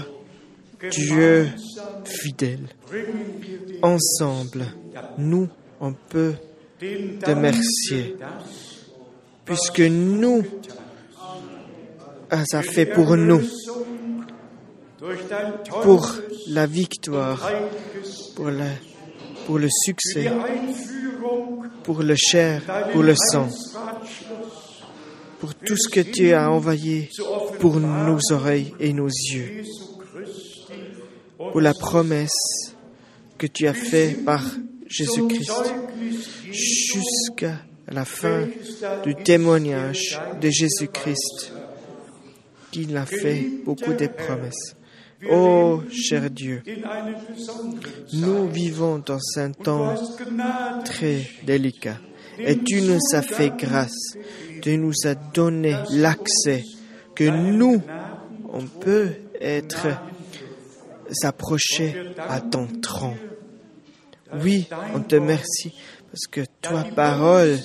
[0.92, 1.50] Dieu
[2.04, 2.68] fidèle,
[3.82, 4.66] ensemble,
[5.18, 5.50] nous,
[5.80, 6.34] on peut
[6.80, 8.16] te remercier.
[9.46, 10.44] Puisque nous,
[12.32, 13.42] ah, ça fait pour nous,
[15.84, 16.16] pour
[16.48, 17.50] la victoire,
[18.36, 18.50] pour,
[19.46, 20.32] pour le succès,
[21.84, 22.62] pour le chair,
[22.92, 23.48] pour le sang,
[25.40, 27.10] pour tout ce que tu as envoyé
[27.60, 29.64] pour nos oreilles et nos yeux,
[31.38, 32.76] pour la promesse
[33.38, 34.44] que tu as faite par
[34.88, 35.74] Jésus-Christ,
[36.52, 38.48] jusqu'à la fin
[39.04, 41.52] du témoignage de Jésus-Christ,
[42.72, 44.76] qu'il a fait beaucoup de promesses.
[45.30, 46.62] Oh, cher Dieu,
[48.14, 49.96] nous vivons dans un temps
[50.84, 51.98] très délicat.
[52.38, 54.18] Et tu nous as fait grâce.
[54.62, 56.64] Tu nous as donné l'accès
[57.16, 57.82] que nous,
[58.52, 59.10] on peut
[59.40, 59.88] être
[61.12, 63.18] s'approcher à ton trône.
[64.44, 65.74] Oui, on te remercie
[66.12, 67.58] parce que toi, parole,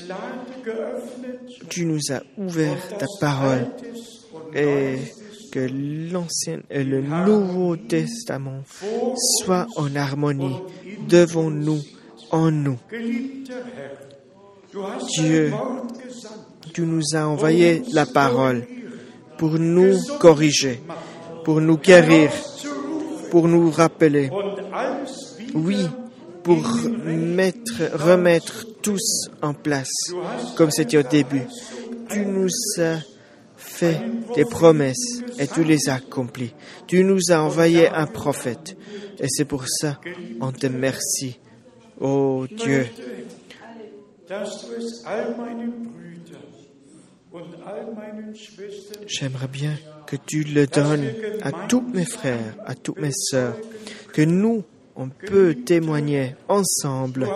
[1.68, 3.66] tu nous as ouvert ta parole
[4.54, 4.96] et
[5.52, 5.68] que
[6.12, 8.62] l'Ancien et le Nouveau Testament
[9.38, 10.56] soient en harmonie
[11.08, 11.80] devant nous,
[12.30, 12.78] en nous.
[15.16, 15.52] Dieu,
[16.72, 18.66] tu nous as envoyé la parole
[19.38, 20.80] pour nous corriger,
[21.44, 22.30] pour nous guérir,
[23.30, 24.30] pour nous rappeler,
[25.54, 25.86] oui,
[26.42, 26.62] pour
[27.04, 29.92] mettre, remettre tous en place,
[30.56, 31.46] comme c'était au début.
[32.10, 32.48] Tu nous
[32.78, 33.00] as
[33.56, 34.00] fait
[34.34, 36.54] des promesses et tu les as accomplies.
[36.86, 38.76] Tu nous as envoyé un prophète
[39.18, 40.00] et c'est pour ça
[40.40, 41.38] on te remercie.
[42.00, 42.86] Oh Dieu,
[49.06, 49.72] j'aimerais bien
[50.06, 51.12] que tu le donnes
[51.42, 53.56] à tous mes frères, à toutes mes sœurs,
[54.12, 54.64] que nous,
[54.96, 57.28] on peut témoigner ensemble.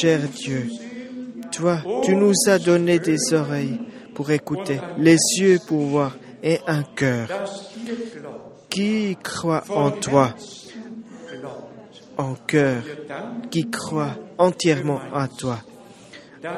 [0.00, 0.68] Cher Dieu,
[1.50, 3.80] toi, tu nous as donné des oreilles
[4.14, 7.28] pour écouter, les yeux pour voir et un cœur.
[8.68, 10.34] Qui croit en toi,
[12.18, 12.82] en cœur,
[13.50, 15.60] qui croit entièrement en toi?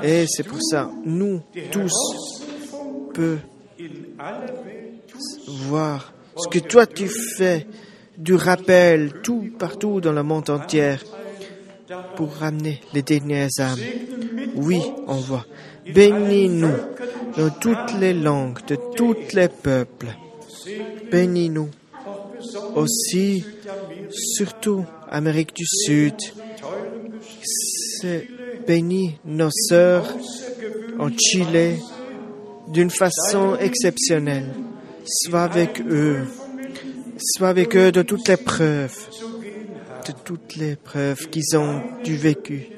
[0.03, 1.41] Et c'est pour ça, nous
[1.71, 2.43] tous
[3.15, 3.39] peut
[5.69, 7.67] voir ce que toi tu fais
[8.19, 10.97] du rappel tout partout dans le monde entier
[12.17, 13.79] pour ramener les dernières âmes.
[14.57, 15.47] Oui, on voit.
[15.93, 16.75] Bénis-nous
[17.37, 20.09] dans toutes les langues, de tous les peuples.
[21.11, 21.69] Bénis-nous
[22.75, 23.45] aussi,
[24.11, 26.17] surtout Amérique du Sud.
[28.67, 30.17] Bénis nos sœurs
[30.99, 31.77] en Chili
[32.69, 34.53] d'une façon exceptionnelle.
[35.05, 36.25] Sois avec eux.
[37.19, 39.09] Sois avec eux de toutes les preuves,
[40.07, 42.69] de toutes les preuves qu'ils ont du vécu,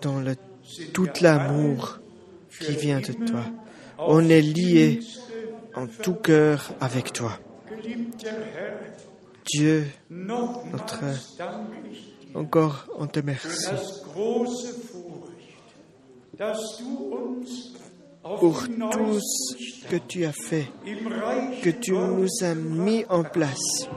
[0.00, 0.34] dans le,
[0.92, 1.98] tout l'amour
[2.60, 3.44] qui vient de toi.
[3.98, 5.00] On est liés
[5.74, 7.38] en tout cœur avec toi.
[9.44, 11.02] Dieu, notre
[12.34, 13.68] encore on te merci
[18.22, 20.66] pour tout ce que tu as fait,
[21.62, 23.88] que tu nous as mis en place.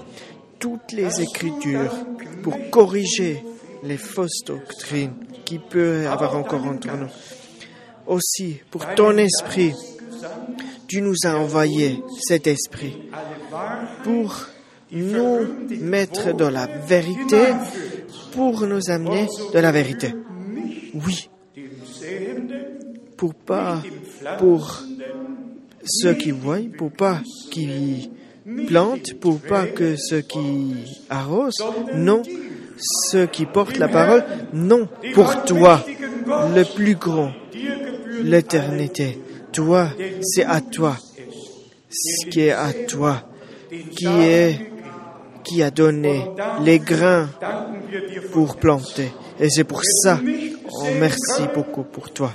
[0.59, 1.93] toutes les Écritures
[2.41, 3.43] pour corriger
[3.83, 5.13] les fausses doctrines
[5.45, 7.09] qui peuvent avoir encore entre nous.
[8.07, 9.73] Aussi, pour ton esprit,
[10.87, 12.97] tu nous as envoyé cet esprit
[14.03, 14.47] pour
[14.91, 15.47] nous
[15.81, 17.43] mettre dans la vérité,
[18.35, 20.13] pour nous amener de la vérité.
[20.93, 21.29] Oui,
[23.17, 23.81] pour pas
[24.37, 24.83] pour
[25.83, 27.21] ceux qui voient, pour pas
[27.51, 28.11] qui
[28.67, 30.75] plantent, pour pas que ceux qui
[31.09, 31.63] arrosent,
[31.93, 32.21] non,
[32.77, 35.83] ceux qui portent la parole, non, pour toi,
[36.27, 37.31] le plus grand,
[38.21, 39.19] l'éternité.
[39.51, 39.89] Toi,
[40.21, 40.97] c'est à toi,
[41.89, 43.23] ce qui est à toi,
[43.95, 44.71] qui est,
[45.45, 46.25] qui a donné
[46.63, 47.29] les grains
[48.33, 49.11] pour planter.
[49.39, 50.19] Et c'est pour ça,
[50.81, 52.31] on merci beaucoup pour toi.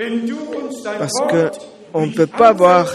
[0.99, 1.51] Parce que
[1.93, 2.89] on ne peut pas voir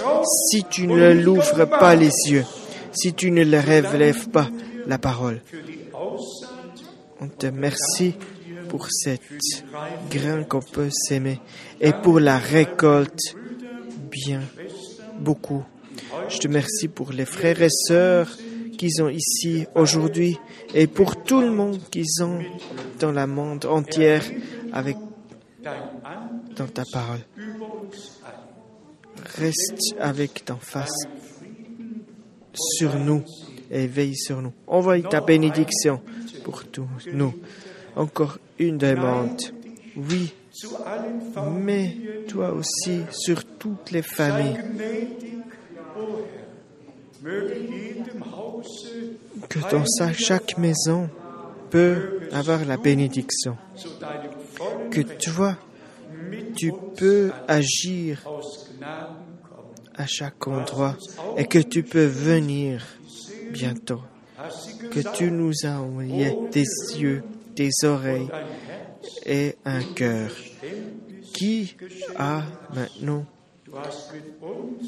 [0.49, 2.45] si tu ne l'ouvres pas les yeux,
[2.91, 4.47] si tu ne le révèles pas
[4.87, 5.41] la parole.
[7.21, 8.15] On te remercie
[8.69, 9.21] pour cette
[10.09, 11.39] grain qu'on peut s'aimer
[11.81, 13.35] et pour la récolte
[14.09, 14.41] bien
[15.19, 15.63] beaucoup.
[16.29, 18.37] Je te remercie pour les frères et sœurs
[18.77, 20.37] qui sont ici aujourd'hui
[20.73, 22.39] et pour tout le monde qui sont
[22.99, 24.23] dans la monde entière
[24.71, 24.97] avec
[26.55, 27.19] dans ta parole.
[29.37, 30.95] Reste avec ton face
[32.53, 33.23] sur nous
[33.71, 34.53] et veille sur nous.
[34.67, 36.01] Envoie ta bénédiction
[36.43, 37.33] pour tous nous.
[37.95, 39.41] Encore une demande.
[39.95, 40.33] Oui,
[41.59, 41.97] mais
[42.27, 44.57] toi aussi sur toutes les familles.
[49.49, 49.83] Que dans
[50.13, 51.09] chaque maison
[51.69, 53.57] peut avoir la bénédiction.
[54.91, 55.57] Que toi,
[56.55, 58.23] tu peux agir
[59.95, 60.95] à chaque endroit
[61.37, 62.85] et que tu peux venir
[63.51, 64.01] bientôt.
[64.91, 66.65] Que tu nous as envoyé des
[66.97, 67.23] yeux,
[67.55, 68.29] des oreilles
[69.25, 70.29] et un cœur
[71.33, 71.75] qui
[72.17, 72.43] a
[72.73, 73.25] maintenant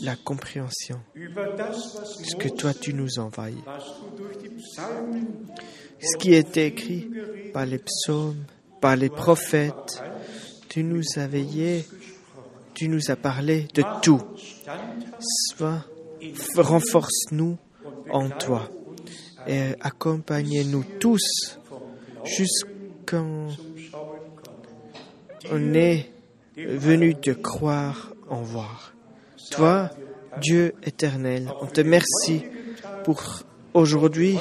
[0.02, 1.00] la compréhension.
[1.16, 3.08] Ce que toi tu nous
[4.58, 5.26] Psalmen
[6.00, 7.10] Ce qui est écrit
[7.54, 8.46] par les psaumes,
[8.82, 10.02] par les prophètes,
[10.70, 11.86] tu nous as veillé,
[12.74, 14.22] tu nous as parlé de tout.
[15.20, 15.84] Sois,
[16.56, 17.58] renforce-nous
[18.12, 18.70] en toi
[19.48, 21.58] et accompagne-nous tous
[22.26, 23.48] jusqu'en
[25.52, 26.12] on est
[26.58, 28.94] venu te croire en voir.
[29.52, 29.90] Toi,
[30.42, 32.44] Dieu éternel, on te remercie
[33.04, 33.22] pour
[33.74, 34.38] aujourd'hui,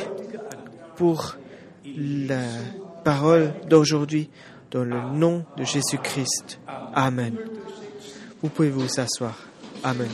[0.97, 1.37] pour
[1.85, 2.43] la
[3.05, 4.31] parole d'aujourd'hui,
[4.71, 6.61] dans le nom de Jésus-Christ.
[6.95, 7.37] Amen.
[8.43, 9.39] Vous pouvez vous asseoir.
[9.85, 10.11] Amen.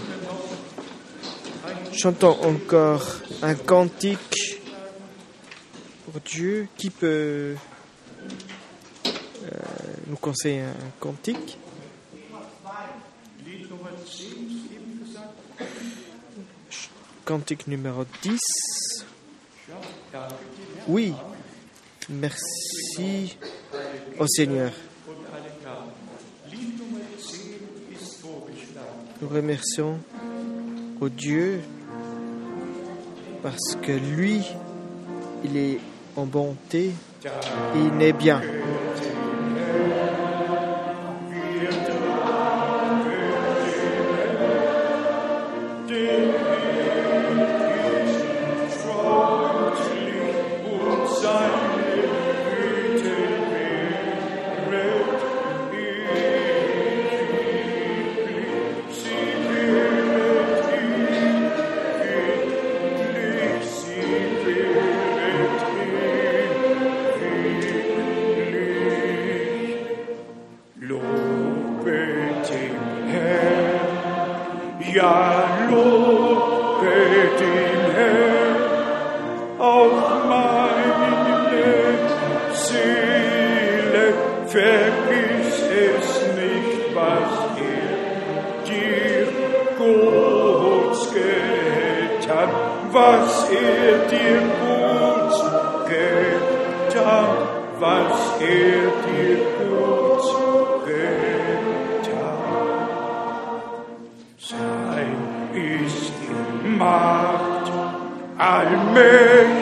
[1.92, 3.04] Chantons encore
[3.42, 4.60] un cantique
[6.04, 6.68] pour Dieu.
[6.76, 7.54] Qui peut
[9.44, 9.58] euh,
[10.06, 11.58] nous conseiller un cantique
[17.24, 18.38] Cantique numéro 10.
[19.68, 19.74] ja,
[20.12, 21.14] danke dir Oui.
[22.08, 23.36] Merci
[24.18, 24.72] au Seigneur.
[25.06, 25.92] und alle Gaben.
[26.50, 27.58] Lied Nummer 10
[27.92, 29.06] ist vorgeschlagen.
[29.20, 29.98] Nous remercions
[31.00, 31.60] au Dieu
[33.42, 34.42] parce que lui,
[35.44, 35.80] il est
[36.16, 36.92] en bonté,
[37.74, 38.40] il est bien.
[74.94, 78.56] Ja, lobet den Herrn,
[79.58, 80.72] auch meine
[82.54, 84.14] Seele
[84.46, 85.54] vergiss
[85.86, 87.92] es nicht, was er
[88.68, 89.26] dir
[89.78, 92.50] gut getan,
[92.92, 95.36] was er dir gut
[95.88, 97.30] getan,
[97.80, 98.81] was er
[106.82, 107.42] I
[108.38, 109.61] allmählich.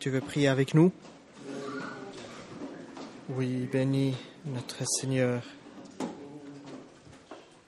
[0.00, 0.90] Tu veux prier avec nous?
[3.28, 4.16] Oui, bénis
[4.46, 5.42] notre Seigneur.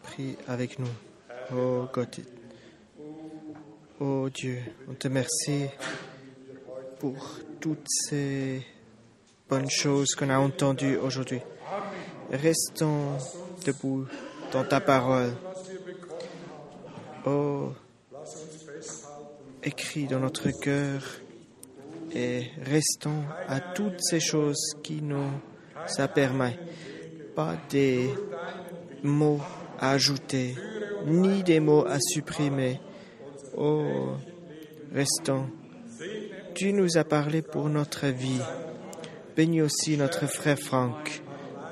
[0.03, 0.89] Prie avec nous.
[1.55, 2.21] Oh Gott,
[4.01, 5.67] oh Dieu, on te remercie
[6.99, 8.67] pour toutes ces
[9.47, 11.41] bonnes choses qu'on a entendues aujourd'hui.
[12.31, 13.19] Restons
[13.67, 14.07] debout
[14.53, 15.35] dans ta parole.
[17.27, 17.73] Oh,
[19.63, 21.03] écrit dans notre cœur
[22.15, 25.31] et restons à toutes ces choses qui nous
[25.87, 26.59] ça permet.
[27.35, 28.11] Pas des
[29.03, 29.41] mots
[29.79, 30.55] à ajouter,
[31.07, 32.81] ni des mots à supprimer.
[33.57, 34.15] Oh,
[34.93, 35.47] restons.
[36.55, 38.41] Tu nous as parlé pour notre vie.
[39.35, 41.23] Bénis aussi notre frère Franck.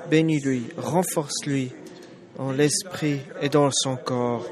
[0.09, 1.71] Bénis-lui, renforce-lui
[2.37, 4.45] dans l'esprit et dans son corps.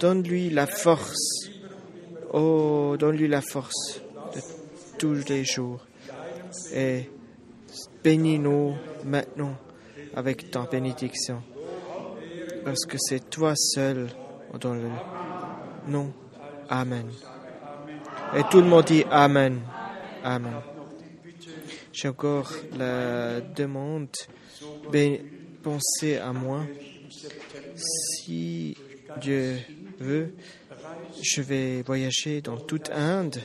[0.00, 1.48] Donne-lui la force
[2.32, 4.02] Oh, donne-lui la force
[4.98, 5.86] tous les jours.
[6.72, 7.10] Et
[8.02, 8.74] bénis-nous
[9.04, 9.56] maintenant
[10.14, 11.42] avec ta bénédiction.
[12.64, 14.08] Parce que c'est toi seul
[14.60, 14.88] dans le
[15.88, 16.12] nom.
[16.68, 17.08] Amen.
[18.34, 19.60] Et tout le monde dit Amen.
[20.24, 20.54] Amen.
[21.92, 24.08] J'ai encore la demande.
[24.90, 25.18] Ben,
[25.62, 26.62] pensez à moi.
[27.74, 28.76] Si
[29.20, 29.58] Dieu
[29.98, 30.34] veut,
[31.22, 33.38] je vais voyager dans toute Inde,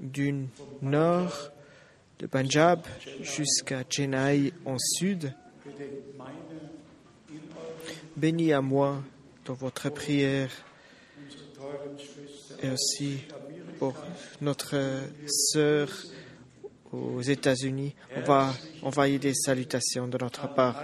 [0.00, 0.46] du
[0.82, 1.50] nord
[2.18, 2.80] de Punjab
[3.20, 5.32] jusqu'à Chennai en sud.
[8.16, 9.02] Bénis à moi
[9.44, 10.50] dans votre prière
[12.62, 13.18] et aussi
[13.78, 13.94] pour
[14.40, 14.76] notre
[15.26, 15.88] sœur
[16.92, 17.94] aux États-Unis.
[18.16, 18.52] On va
[18.82, 20.82] envoyer des salutations de notre part.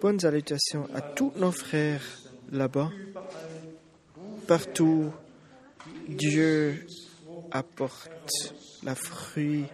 [0.00, 2.02] Bonnes salutations à tous nos frères
[2.52, 2.90] là-bas
[4.50, 5.12] partout,
[6.08, 6.84] Dieu
[7.50, 9.64] apporte la fruit.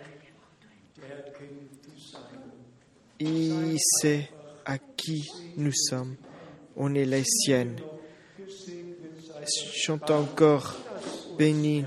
[3.19, 4.29] Il sait
[4.65, 5.25] à qui
[5.57, 6.17] nous sommes.
[6.77, 7.77] On est les siennes.
[9.75, 10.77] Chante encore,
[11.39, 11.85] bénis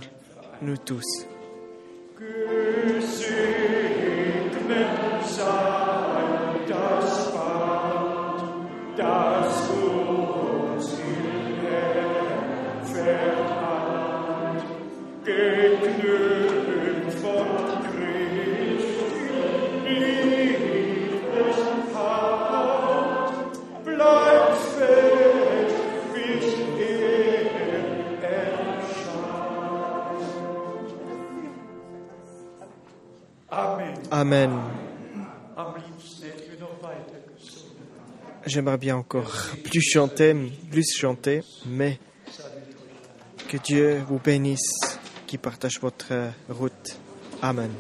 [0.61, 1.25] nous tous.
[34.11, 34.49] Gesungen.
[38.45, 39.31] J'aimerais bien encore
[39.63, 40.35] plus chanter,
[40.71, 41.99] plus chanter, mais
[43.47, 46.13] que Dieu vous bénisse, qui partage votre
[46.49, 46.97] route.
[47.41, 47.71] Amen.